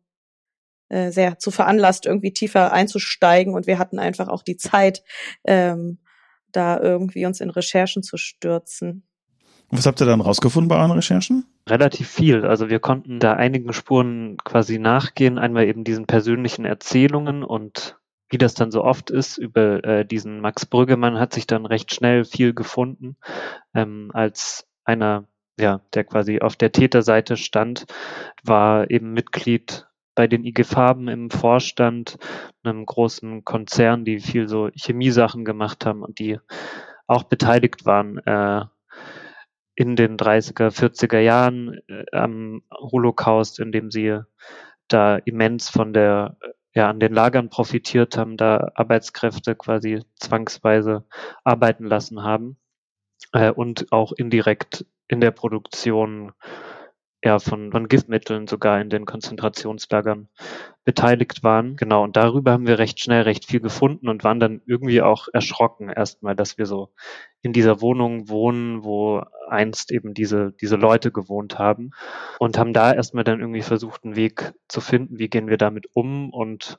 [0.88, 3.54] äh, sehr zu veranlasst, irgendwie tiefer einzusteigen.
[3.54, 5.02] Und wir hatten einfach auch die Zeit,
[5.44, 5.98] ähm,
[6.52, 9.06] da irgendwie uns in Recherchen zu stürzen.
[9.68, 11.44] Und was habt ihr dann rausgefunden bei euren Recherchen?
[11.68, 12.44] Relativ viel.
[12.44, 15.38] Also wir konnten da einigen Spuren quasi nachgehen.
[15.38, 20.40] Einmal eben diesen persönlichen Erzählungen und wie das dann so oft ist, über äh, diesen
[20.40, 23.16] Max Brüggemann hat sich dann recht schnell viel gefunden,
[23.74, 27.86] ähm, als einer, ja, der quasi auf der Täterseite stand,
[28.42, 32.18] war eben Mitglied bei den IG Farben im Vorstand,
[32.64, 36.38] einem großen Konzern, die viel so Chemiesachen gemacht haben und die
[37.06, 38.64] auch beteiligt waren äh,
[39.76, 44.18] in den 30er, 40er Jahren äh, am Holocaust, in dem sie
[44.88, 46.36] da immens von der
[46.76, 51.04] ja an den Lagern profitiert haben, da Arbeitskräfte quasi zwangsweise
[51.42, 52.58] arbeiten lassen haben
[53.32, 56.32] äh, und auch indirekt in der Produktion
[57.26, 60.28] ja, von, von Giftmitteln sogar in den Konzentrationslagern
[60.84, 61.74] beteiligt waren.
[61.74, 65.26] Genau, und darüber haben wir recht schnell recht viel gefunden und waren dann irgendwie auch
[65.32, 66.92] erschrocken erstmal, dass wir so
[67.42, 71.90] in dieser Wohnung wohnen, wo einst eben diese, diese Leute gewohnt haben
[72.38, 75.88] und haben da erstmal dann irgendwie versucht, einen Weg zu finden, wie gehen wir damit
[75.94, 76.78] um und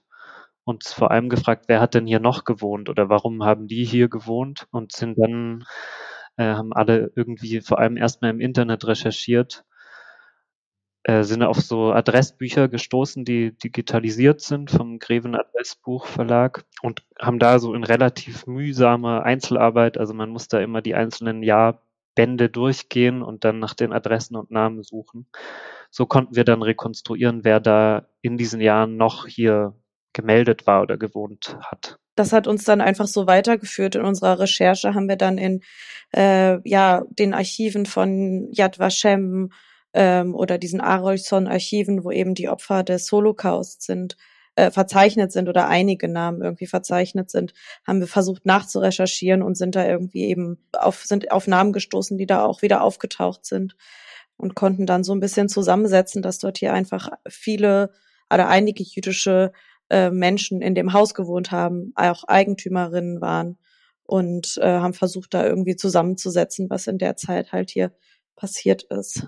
[0.63, 4.07] uns vor allem gefragt, wer hat denn hier noch gewohnt oder warum haben die hier
[4.07, 5.65] gewohnt und sind dann,
[6.37, 9.65] äh, haben alle irgendwie vor allem erstmal im Internet recherchiert
[11.07, 17.39] äh, sind auf so Adressbücher gestoßen, die digitalisiert sind vom Greven Adressbuch Verlag und haben
[17.39, 23.21] da so in relativ mühsamer Einzelarbeit, also man muss da immer die einzelnen Jahrbände durchgehen
[23.21, 25.27] und dann nach den Adressen und Namen suchen.
[25.91, 29.75] So konnten wir dann rekonstruieren, wer da in diesen Jahren noch hier
[30.11, 31.99] gemeldet war oder gewohnt hat.
[32.15, 33.95] Das hat uns dann einfach so weitergeführt.
[33.95, 35.61] In unserer Recherche haben wir dann in
[36.13, 39.51] äh, ja den Archiven von Yad Vashem
[39.97, 44.15] ähm, oder diesen Arolson-Archiven, wo eben die Opfer des Holocaust sind,
[44.55, 47.55] äh, verzeichnet sind oder einige Namen irgendwie verzeichnet sind,
[47.85, 52.27] haben wir versucht nachzurecherchieren und sind da irgendwie eben auf, sind auf Namen gestoßen, die
[52.27, 53.75] da auch wieder aufgetaucht sind
[54.37, 57.91] und konnten dann so ein bisschen zusammensetzen, dass dort hier einfach viele
[58.31, 59.51] oder einige jüdische
[59.89, 63.57] äh, Menschen in dem Haus gewohnt haben, auch Eigentümerinnen waren
[64.03, 67.93] und äh, haben versucht, da irgendwie zusammenzusetzen, was in der Zeit halt hier
[68.35, 69.27] passiert ist.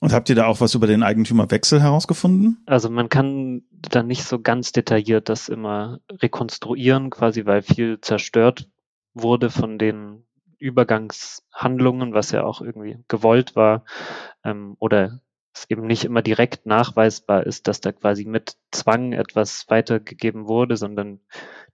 [0.00, 2.62] Und habt ihr da auch was über den Eigentümerwechsel herausgefunden?
[2.66, 8.68] Also man kann da nicht so ganz detailliert das immer rekonstruieren, quasi weil viel zerstört
[9.14, 10.24] wurde von den
[10.58, 13.84] Übergangshandlungen, was ja auch irgendwie gewollt war,
[14.44, 15.20] ähm, oder
[15.54, 20.76] es eben nicht immer direkt nachweisbar ist, dass da quasi mit Zwang etwas weitergegeben wurde,
[20.76, 21.20] sondern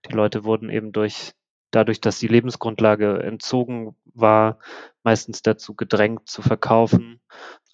[0.06, 1.32] die Leute wurden eben durch
[1.72, 4.58] dadurch, dass die Lebensgrundlage entzogen war,
[5.02, 7.20] meistens dazu gedrängt zu verkaufen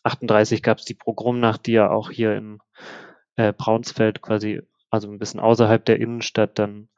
[0.03, 2.59] 38 gab es die Pogromnacht, die ja auch hier in
[3.37, 6.89] äh, Braunsfeld quasi, also ein bisschen außerhalb der Innenstadt, dann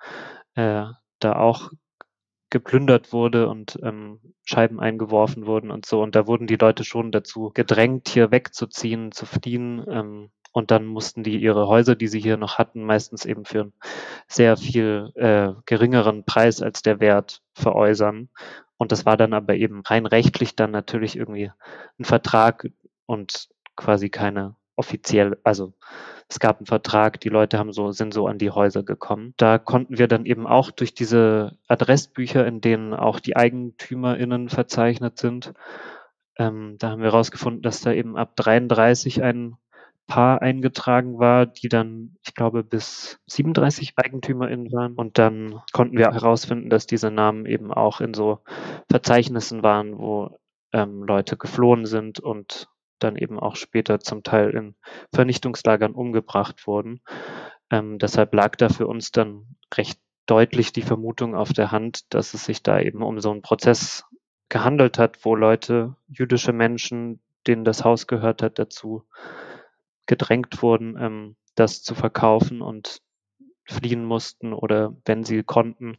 [0.55, 0.85] äh,
[1.19, 1.71] da auch
[2.51, 6.03] geplündert wurde und ähm, Scheiben eingeworfen wurden und so.
[6.03, 9.85] Und da wurden die Leute schon dazu gedrängt, hier wegzuziehen, zu fliehen.
[9.89, 13.61] Ähm, und dann mussten die ihre Häuser, die sie hier noch hatten, meistens eben für
[13.61, 13.73] einen
[14.27, 18.29] sehr viel äh, geringeren Preis als der Wert veräußern.
[18.77, 21.53] Und das war dann aber eben rein rechtlich dann natürlich irgendwie
[21.99, 22.67] ein Vertrag,
[23.11, 25.75] und quasi keine offiziell, also
[26.29, 29.35] es gab einen Vertrag, die Leute haben so, sind so an die Häuser gekommen.
[29.37, 35.19] Da konnten wir dann eben auch durch diese Adressbücher, in denen auch die EigentümerInnen verzeichnet
[35.19, 35.53] sind,
[36.41, 39.57] ähm, da haben wir herausgefunden, dass da eben ab 33 ein
[40.07, 44.95] Paar eingetragen war, die dann, ich glaube, bis 37 EigentümerInnen waren.
[44.95, 48.41] Und dann konnten wir herausfinden, dass diese Namen eben auch in so
[48.91, 50.41] Verzeichnissen waren, wo
[50.73, 52.70] ähm, Leute geflohen sind und
[53.01, 54.75] dann eben auch später zum Teil in
[55.13, 57.01] Vernichtungslagern umgebracht wurden.
[57.71, 62.35] Ähm, deshalb lag da für uns dann recht deutlich die Vermutung auf der Hand, dass
[62.35, 64.05] es sich da eben um so einen Prozess
[64.49, 69.05] gehandelt hat, wo Leute, jüdische Menschen, denen das Haus gehört hat, dazu
[70.07, 73.01] gedrängt wurden, ähm, das zu verkaufen und
[73.65, 75.99] fliehen mussten oder wenn sie konnten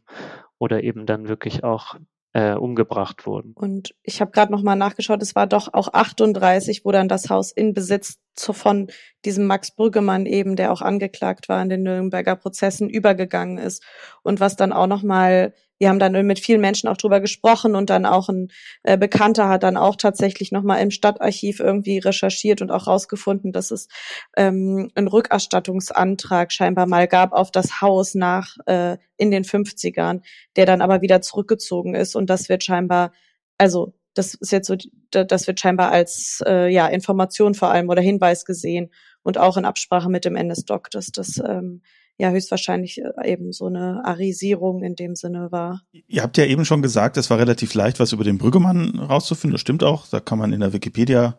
[0.58, 1.96] oder eben dann wirklich auch
[2.32, 3.52] äh, umgebracht wurden.
[3.54, 7.28] Und ich habe gerade noch mal nachgeschaut, es war doch auch 38, wo dann das
[7.28, 8.88] Haus in Besitz von
[9.24, 13.84] diesem Max Brüggemann eben, der auch angeklagt war in den Nürnberger Prozessen, übergegangen ist.
[14.22, 17.74] Und was dann auch noch mal wir haben dann mit vielen Menschen auch drüber gesprochen
[17.74, 18.52] und dann auch ein
[18.84, 23.72] äh, Bekannter hat dann auch tatsächlich nochmal im Stadtarchiv irgendwie recherchiert und auch rausgefunden, dass
[23.72, 23.88] es
[24.36, 30.20] ähm, einen Rückerstattungsantrag scheinbar mal gab auf das Haus nach äh, in den 50ern,
[30.54, 33.10] der dann aber wieder zurückgezogen ist und das wird scheinbar,
[33.58, 34.76] also das ist jetzt so,
[35.10, 38.92] das wird scheinbar als äh, ja Information vor allem oder Hinweis gesehen
[39.24, 41.82] und auch in Absprache mit dem NS-Doc, dass das ähm,
[42.22, 45.82] ja höchstwahrscheinlich äh, eben so eine Arisierung in dem Sinne war.
[46.06, 49.52] Ihr habt ja eben schon gesagt, es war relativ leicht, was über den Brüggemann rauszufinden.
[49.52, 50.06] Das stimmt auch.
[50.06, 51.36] Da kann man in der Wikipedia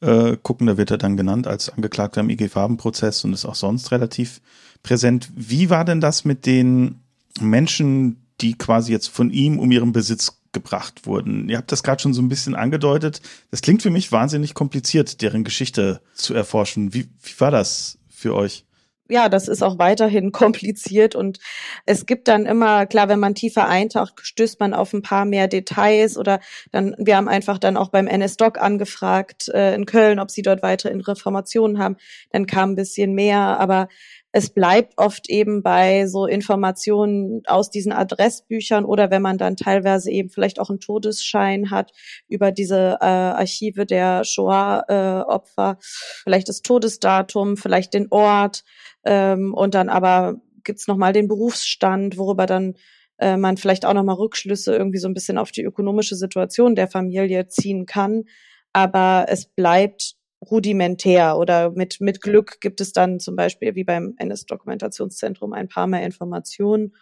[0.00, 0.66] äh, gucken.
[0.66, 4.40] Da wird er dann genannt als Angeklagter im IG-Farben-Prozess und ist auch sonst relativ
[4.82, 5.30] präsent.
[5.34, 7.00] Wie war denn das mit den
[7.40, 11.50] Menschen, die quasi jetzt von ihm um ihren Besitz gebracht wurden.
[11.50, 13.20] Ihr habt das gerade schon so ein bisschen angedeutet.
[13.50, 16.94] Das klingt für mich wahnsinnig kompliziert, deren Geschichte zu erforschen.
[16.94, 18.65] Wie, wie war das für euch?
[19.08, 21.38] Ja, das ist auch weiterhin kompliziert und
[21.84, 25.48] es gibt dann immer, klar, wenn man tiefer eintaucht, stößt man auf ein paar mehr
[25.48, 26.40] Details oder
[26.72, 30.62] dann, wir haben einfach dann auch beim NS-Doc angefragt äh, in Köln, ob sie dort
[30.62, 31.96] weitere Informationen haben.
[32.30, 33.88] Dann kam ein bisschen mehr, aber
[34.36, 40.10] es bleibt oft eben bei so Informationen aus diesen Adressbüchern oder wenn man dann teilweise
[40.10, 41.92] eben vielleicht auch einen Todesschein hat
[42.28, 45.82] über diese äh, Archive der Shoah-Opfer, äh,
[46.22, 48.62] vielleicht das Todesdatum, vielleicht den Ort
[49.06, 52.74] ähm, und dann aber gibt's noch mal den Berufsstand, worüber dann
[53.16, 56.74] äh, man vielleicht auch noch mal Rückschlüsse irgendwie so ein bisschen auf die ökonomische Situation
[56.74, 58.24] der Familie ziehen kann.
[58.74, 64.14] Aber es bleibt rudimentär oder mit, mit Glück gibt es dann zum Beispiel wie beim
[64.18, 66.94] NS-Dokumentationszentrum ein paar mehr Informationen.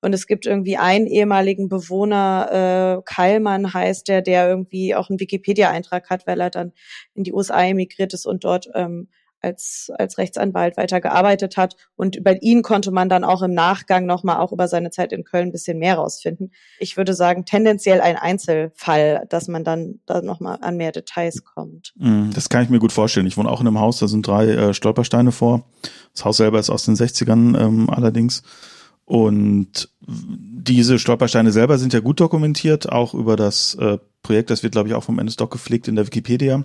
[0.00, 5.18] Und es gibt irgendwie einen ehemaligen Bewohner, äh, Keilmann heißt der, der irgendwie auch einen
[5.18, 6.72] Wikipedia-Eintrag hat, weil er dann
[7.14, 9.08] in die USA emigriert ist und dort ähm,
[9.44, 11.76] als, als Rechtsanwalt weitergearbeitet hat.
[11.94, 15.24] Und über ihn konnte man dann auch im Nachgang nochmal auch über seine Zeit in
[15.24, 16.50] Köln ein bisschen mehr rausfinden.
[16.78, 21.92] Ich würde sagen, tendenziell ein Einzelfall, dass man dann da nochmal an mehr Details kommt.
[21.96, 23.26] Mm, das kann ich mir gut vorstellen.
[23.26, 25.64] Ich wohne auch in einem Haus, da sind drei äh, Stolpersteine vor.
[26.14, 28.42] Das Haus selber ist aus den 60ern ähm, allerdings.
[29.04, 34.72] Und diese Stolpersteine selber sind ja gut dokumentiert, auch über das äh, Projekt, das wird,
[34.72, 36.64] glaube ich, auch vom NSDoc gepflegt in der Wikipedia.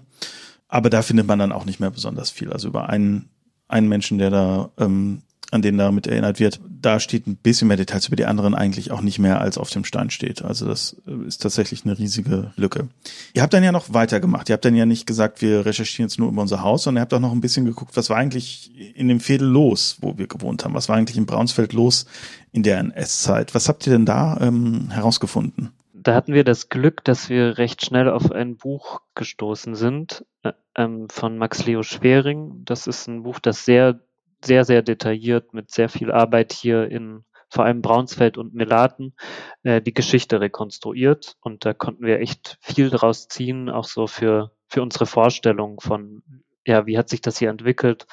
[0.70, 2.54] Aber da findet man dann auch nicht mehr besonders viel.
[2.54, 3.30] Also über einen,
[3.68, 7.78] einen Menschen, der da, ähm, an den damit erinnert wird, da steht ein bisschen mehr
[7.78, 10.44] Details über die anderen eigentlich auch nicht mehr, als auf dem Stein steht.
[10.44, 12.88] Also das äh, ist tatsächlich eine riesige Lücke.
[13.34, 14.48] Ihr habt dann ja noch weitergemacht.
[14.48, 17.02] Ihr habt dann ja nicht gesagt, wir recherchieren jetzt nur über unser Haus, sondern ihr
[17.02, 20.28] habt auch noch ein bisschen geguckt, was war eigentlich in dem Fädel los, wo wir
[20.28, 20.76] gewohnt haben?
[20.76, 22.06] Was war eigentlich in Braunsfeld los
[22.52, 23.56] in der NS-Zeit?
[23.56, 25.72] Was habt ihr denn da ähm, herausgefunden?
[26.02, 30.54] Da hatten wir das Glück, dass wir recht schnell auf ein Buch gestoßen sind äh,
[30.76, 32.64] ähm, von Max Leo Schwering.
[32.66, 34.00] Das ist ein Buch, das sehr,
[34.44, 39.16] sehr, sehr detailliert mit sehr viel Arbeit hier in vor allem Braunsfeld und Melaten
[39.64, 41.36] äh, die Geschichte rekonstruiert.
[41.42, 46.22] Und da konnten wir echt viel draus ziehen, auch so für, für unsere Vorstellung von,
[46.66, 48.06] ja, wie hat sich das hier entwickelt.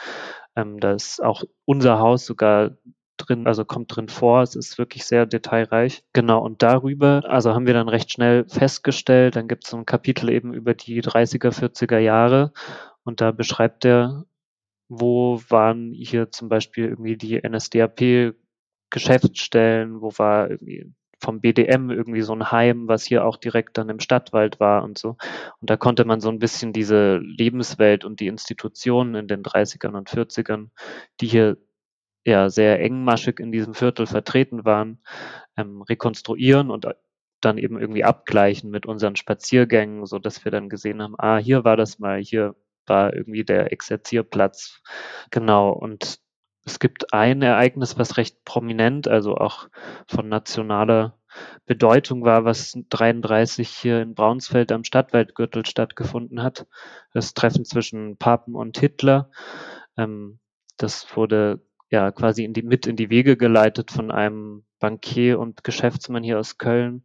[0.57, 2.71] Ähm, da ist auch unser Haus sogar
[3.17, 4.43] drin, also kommt drin vor.
[4.43, 6.05] Es ist wirklich sehr detailreich.
[6.13, 9.87] Genau, und darüber, also haben wir dann recht schnell festgestellt, dann gibt es so ein
[9.87, 12.53] Kapitel eben über die 30er, 40er Jahre
[13.05, 14.25] und da beschreibt er,
[14.89, 18.35] wo waren hier zum Beispiel irgendwie die NSDAP
[18.91, 23.89] Geschäftsstellen, wo war irgendwie vom BDM irgendwie so ein Heim, was hier auch direkt dann
[23.89, 25.17] im Stadtwald war und so.
[25.61, 29.97] Und da konnte man so ein bisschen diese Lebenswelt und die Institutionen in den 30ern
[29.97, 30.69] und 40ern,
[31.21, 31.57] die hier
[32.27, 34.99] ja sehr engmaschig in diesem Viertel vertreten waren,
[35.57, 36.87] ähm, rekonstruieren und
[37.41, 41.65] dann eben irgendwie abgleichen mit unseren Spaziergängen, so dass wir dann gesehen haben, ah, hier
[41.65, 44.83] war das mal, hier war irgendwie der Exerzierplatz.
[45.31, 45.71] Genau.
[45.71, 46.19] Und
[46.65, 49.69] es gibt ein Ereignis, was recht prominent, also auch
[50.09, 51.19] von nationaler
[51.67, 56.67] Bedeutung war, was 33 hier in Braunsfeld am Stadtwaldgürtel stattgefunden hat.
[57.13, 59.31] Das Treffen zwischen Papen und Hitler.
[59.97, 60.39] Ähm,
[60.77, 61.61] das wurde
[61.91, 66.39] ja quasi in die, mit in die Wege geleitet von einem Bankier und Geschäftsmann hier
[66.39, 67.05] aus Köln.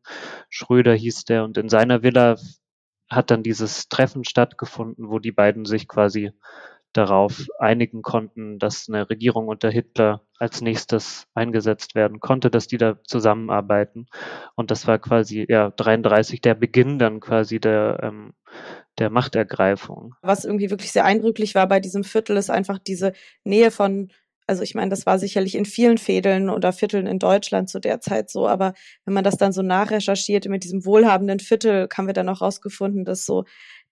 [0.50, 2.38] Schröder hieß der und in seiner Villa
[3.10, 6.32] hat dann dieses Treffen stattgefunden, wo die beiden sich quasi
[6.94, 12.78] darauf einigen konnten, dass eine Regierung unter Hitler als nächstes eingesetzt werden konnte, dass die
[12.78, 14.08] da zusammenarbeiten.
[14.56, 18.34] Und das war quasi ja 33 der Beginn dann quasi der ähm,
[19.00, 20.16] der Machtergreifung.
[20.22, 23.14] Was irgendwie wirklich sehr eindrücklich war bei diesem Viertel, ist einfach diese
[23.46, 24.12] Nähe von
[24.52, 28.02] also ich meine, das war sicherlich in vielen Fädeln oder Vierteln in Deutschland zu der
[28.02, 28.74] Zeit so, aber
[29.06, 33.06] wenn man das dann so nachrecherchierte mit diesem wohlhabenden Viertel, haben wir dann auch rausgefunden,
[33.06, 33.46] dass so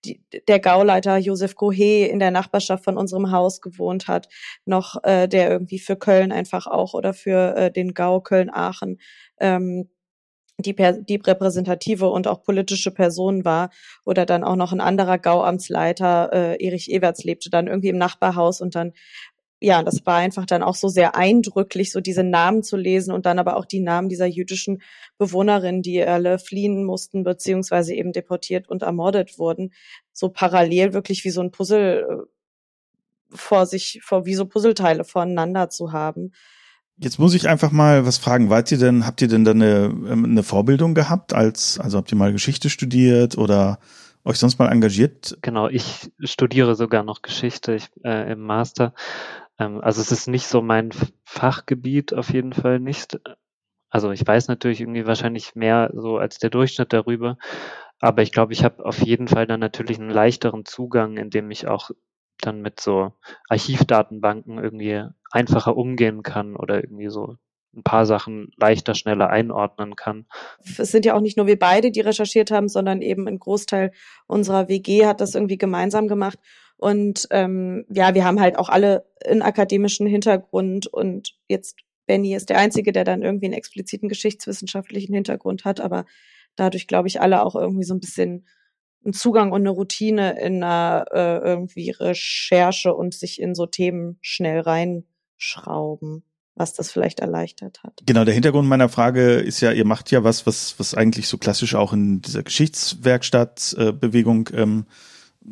[0.03, 4.27] die, der Gauleiter Josef Gohe in der Nachbarschaft von unserem Haus gewohnt hat,
[4.65, 8.99] noch äh, der irgendwie für Köln einfach auch oder für äh, den Gau Köln-Aachen
[9.39, 9.89] ähm,
[10.57, 13.69] die, die repräsentative und auch politische Person war
[14.03, 18.59] oder dann auch noch ein anderer Gauamtsleiter, äh, Erich Everts, lebte dann irgendwie im Nachbarhaus
[18.59, 18.91] und dann
[19.61, 23.25] ja, das war einfach dann auch so sehr eindrücklich, so diese Namen zu lesen und
[23.25, 24.81] dann aber auch die Namen dieser jüdischen
[25.17, 29.73] Bewohnerinnen, die alle fliehen mussten, beziehungsweise eben deportiert und ermordet wurden,
[30.13, 35.69] so parallel wirklich wie so ein Puzzle äh, vor sich, vor wie so Puzzleteile voneinander
[35.69, 36.31] zu haben.
[36.97, 38.49] Jetzt muss ich einfach mal was fragen.
[38.49, 42.11] Wart ihr denn, habt ihr denn da eine, ähm, eine Vorbildung gehabt als, also habt
[42.11, 43.79] ihr mal Geschichte studiert oder
[44.23, 45.37] euch sonst mal engagiert?
[45.41, 48.93] Genau, ich studiere sogar noch Geschichte ich, äh, im Master
[49.59, 50.91] ähm, also es ist nicht so mein
[51.25, 53.19] Fachgebiet, auf jeden Fall nicht.
[53.89, 57.37] also ich weiß natürlich irgendwie wahrscheinlich mehr so als der Durchschnitt darüber,
[57.99, 61.67] aber ich glaube, ich habe auf jeden Fall dann natürlich einen leichteren Zugang, indem ich
[61.67, 61.91] auch
[62.41, 63.13] dann mit so
[63.49, 67.35] Archivdatenbanken irgendwie einfacher umgehen kann oder irgendwie so
[67.75, 70.25] ein paar Sachen leichter, schneller einordnen kann.
[70.77, 73.91] Es sind ja auch nicht nur wir beide, die recherchiert haben, sondern eben ein Großteil
[74.27, 76.39] unserer WG hat das irgendwie gemeinsam gemacht.
[76.79, 81.77] Und ähm, ja, wir haben halt auch alle einen akademischen Hintergrund und jetzt
[82.07, 86.05] Benny ist der Einzige, der dann irgendwie einen expliziten geschichtswissenschaftlichen Hintergrund hat, aber
[86.55, 88.47] dadurch, glaube ich, alle auch irgendwie so ein bisschen
[89.03, 94.17] einen Zugang und eine Routine in einer äh, irgendwie Recherche und sich in so Themen
[94.21, 96.23] schnell reinschrauben
[96.59, 98.03] was das vielleicht erleichtert hat.
[98.05, 101.37] Genau, der Hintergrund meiner Frage ist ja, ihr macht ja was, was, was eigentlich so
[101.37, 104.85] klassisch auch in dieser Geschichtswerkstattbewegung ähm,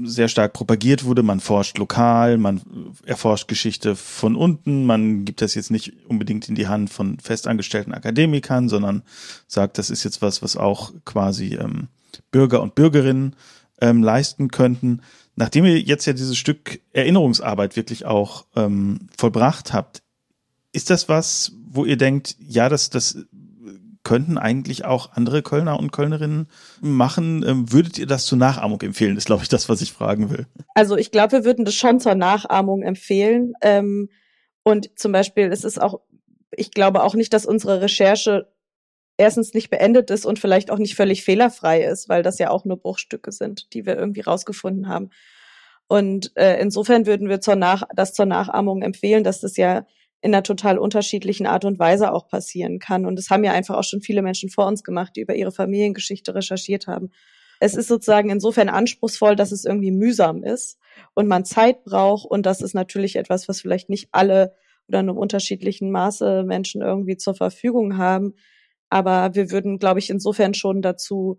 [0.03, 1.23] sehr stark propagiert wurde.
[1.23, 2.61] Man forscht lokal, man
[3.05, 7.93] erforscht Geschichte von unten, man gibt das jetzt nicht unbedingt in die Hand von festangestellten
[7.93, 9.03] Akademikern, sondern
[9.47, 11.87] sagt, das ist jetzt was, was auch quasi ähm,
[12.31, 13.35] Bürger und Bürgerinnen
[13.81, 15.01] ähm, leisten könnten.
[15.35, 20.01] Nachdem ihr jetzt ja dieses Stück Erinnerungsarbeit wirklich auch ähm, vollbracht habt,
[20.71, 23.17] ist das was, wo ihr denkt, ja, das, das
[24.07, 26.47] könnten eigentlich auch andere Kölner und Kölnerinnen
[26.79, 27.43] machen?
[27.45, 29.17] Ähm, würdet ihr das zur Nachahmung empfehlen?
[29.17, 30.47] Ist, glaube ich, das, was ich fragen will.
[30.75, 33.51] Also ich glaube, wir würden das schon zur Nachahmung empfehlen.
[33.61, 34.09] Ähm,
[34.63, 35.99] und zum Beispiel, es ist auch,
[36.51, 38.47] ich glaube auch nicht, dass unsere Recherche
[39.17, 42.63] erstens nicht beendet ist und vielleicht auch nicht völlig fehlerfrei ist, weil das ja auch
[42.63, 45.09] nur Bruchstücke sind, die wir irgendwie rausgefunden haben.
[45.89, 49.85] Und äh, insofern würden wir zur Nach das zur Nachahmung empfehlen, dass das ja
[50.21, 53.05] in einer total unterschiedlichen Art und Weise auch passieren kann.
[53.05, 55.51] Und das haben ja einfach auch schon viele Menschen vor uns gemacht, die über ihre
[55.51, 57.11] Familiengeschichte recherchiert haben.
[57.59, 60.79] Es ist sozusagen insofern anspruchsvoll, dass es irgendwie mühsam ist
[61.13, 62.25] und man Zeit braucht.
[62.29, 64.53] Und das ist natürlich etwas, was vielleicht nicht alle
[64.87, 68.33] oder in einem unterschiedlichen Maße Menschen irgendwie zur Verfügung haben.
[68.89, 71.37] Aber wir würden, glaube ich, insofern schon dazu,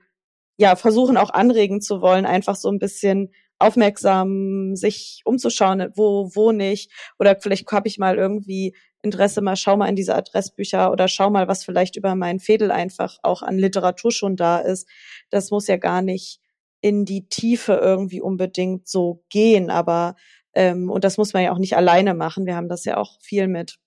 [0.57, 6.53] ja, versuchen auch anregen zu wollen, einfach so ein bisschen aufmerksam sich umzuschauen, wo, wo
[6.53, 6.91] nicht.
[7.19, 11.31] Oder vielleicht habe ich mal irgendwie Interesse, mal schau mal in diese Adressbücher oder schau
[11.31, 14.89] mal, was vielleicht über meinen Fädel einfach auch an Literatur schon da ist.
[15.31, 16.41] Das muss ja gar nicht
[16.81, 20.15] in die Tiefe irgendwie unbedingt so gehen, aber
[20.55, 22.47] ähm, und das muss man ja auch nicht alleine machen.
[22.47, 23.79] Wir haben das ja auch viel mit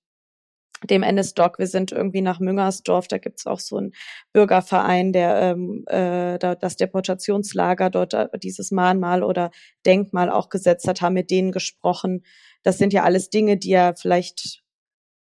[0.89, 1.59] dem NS-Doc.
[1.59, 3.93] Wir sind irgendwie nach Müngersdorf, da gibt's auch so einen
[4.33, 9.51] Bürgerverein, der ähm, äh, da, das Deportationslager dort äh, dieses Mahnmal oder
[9.85, 12.23] Denkmal auch gesetzt hat, haben mit denen gesprochen.
[12.63, 14.63] Das sind ja alles Dinge, die ja vielleicht,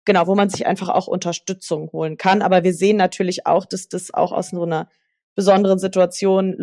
[0.05, 2.41] genau, wo man sich einfach auch Unterstützung holen kann.
[2.41, 4.89] Aber wir sehen natürlich auch, dass das auch aus so einer
[5.35, 6.55] besonderen Situation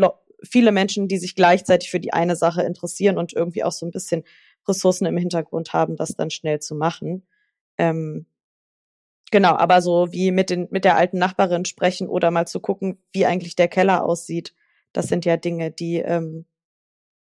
[0.43, 3.93] viele Menschen, die sich gleichzeitig für die eine Sache interessieren und irgendwie auch so ein
[3.93, 4.25] bisschen
[4.67, 7.27] Ressourcen im Hintergrund haben, das dann schnell zu machen.
[7.79, 8.27] Ähm,
[9.33, 12.99] Genau, aber so wie mit den mit der alten Nachbarin sprechen oder mal zu gucken,
[13.13, 14.55] wie eigentlich der Keller aussieht,
[14.93, 16.45] das sind ja Dinge, die ähm,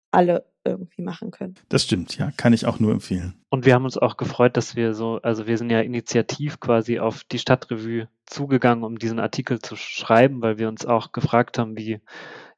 [0.09, 1.53] alle irgendwie machen können.
[1.69, 3.35] Das stimmt, ja, kann ich auch nur empfehlen.
[3.49, 6.97] Und wir haben uns auch gefreut, dass wir so, also wir sind ja initiativ quasi
[6.97, 11.77] auf die Stadtrevue zugegangen, um diesen Artikel zu schreiben, weil wir uns auch gefragt haben,
[11.77, 12.01] wie,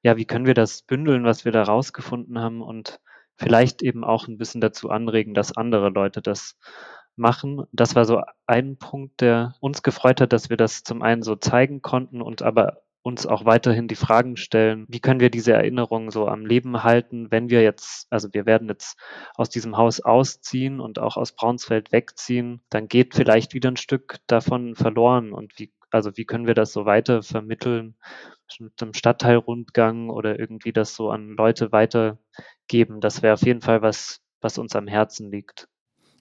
[0.02, 3.02] ja, wie können wir das bündeln, was wir da rausgefunden haben und
[3.36, 6.58] vielleicht eben auch ein bisschen dazu anregen, dass andere Leute das
[7.22, 7.64] machen.
[7.72, 11.38] Das war so ein Punkt, der uns gefreut hat, dass wir das zum einen so
[11.38, 16.12] zeigen konnten und aber uns auch weiterhin die Fragen stellen, wie können wir diese Erinnerungen
[16.12, 18.98] so am Leben halten, wenn wir jetzt, also wir werden jetzt
[19.36, 24.18] aus diesem Haus ausziehen und auch aus Braunsfeld wegziehen, dann geht vielleicht wieder ein Stück
[24.28, 27.96] davon verloren und wie, also wie können wir das so weiter vermitteln
[28.60, 33.00] mit einem Stadtteilrundgang oder irgendwie das so an Leute weitergeben.
[33.00, 35.68] Das wäre auf jeden Fall was, was uns am Herzen liegt.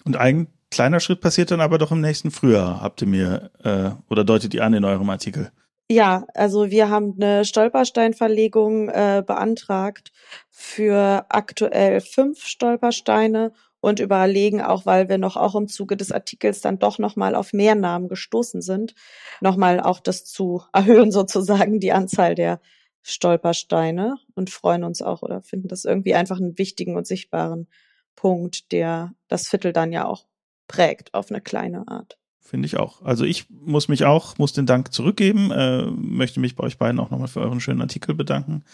[0.04, 3.90] Und ein kleiner Schritt passiert dann aber doch im nächsten Frühjahr, habt ihr mir äh,
[4.10, 5.50] oder deutet ihr an in eurem Artikel.
[5.90, 10.12] Ja, also wir haben eine Stolpersteinverlegung äh, beantragt
[10.48, 16.60] für aktuell fünf Stolpersteine und überlegen auch, weil wir noch auch im Zuge des Artikels
[16.60, 18.94] dann doch nochmal auf mehr Namen gestoßen sind,
[19.40, 22.60] nochmal auch das zu erhöhen sozusagen, die Anzahl der
[23.02, 27.66] Stolpersteine und freuen uns auch oder finden das irgendwie einfach einen wichtigen und sichtbaren
[28.14, 30.26] Punkt, der das Viertel dann ja auch
[30.70, 32.16] prägt auf eine kleine Art.
[32.38, 33.02] Finde ich auch.
[33.02, 37.00] Also ich muss mich auch, muss den Dank zurückgeben, äh, möchte mich bei euch beiden
[37.00, 38.64] auch nochmal für euren schönen Artikel bedanken.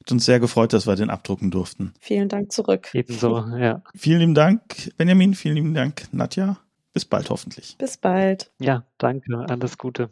[0.00, 1.94] Hat uns sehr gefreut, dass wir den abdrucken durften.
[2.00, 2.90] Vielen Dank zurück.
[2.92, 3.82] Ebenso, ja.
[3.94, 5.34] Vielen lieben Dank, Benjamin.
[5.34, 6.58] Vielen lieben Dank, Nadja.
[6.92, 7.76] Bis bald hoffentlich.
[7.78, 8.52] Bis bald.
[8.60, 9.46] Ja, danke.
[9.48, 10.10] Alles Gute.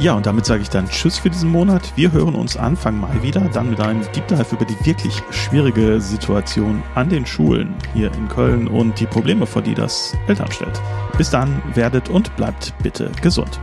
[0.00, 1.92] Ja, und damit sage ich dann Tschüss für diesen Monat.
[1.94, 6.00] Wir hören uns Anfang Mai wieder, dann mit einem Deep Dive über die wirklich schwierige
[6.00, 10.80] Situation an den Schulen hier in Köln und die Probleme, vor die das Eltern stellt.
[11.18, 13.60] Bis dann, werdet und bleibt bitte gesund.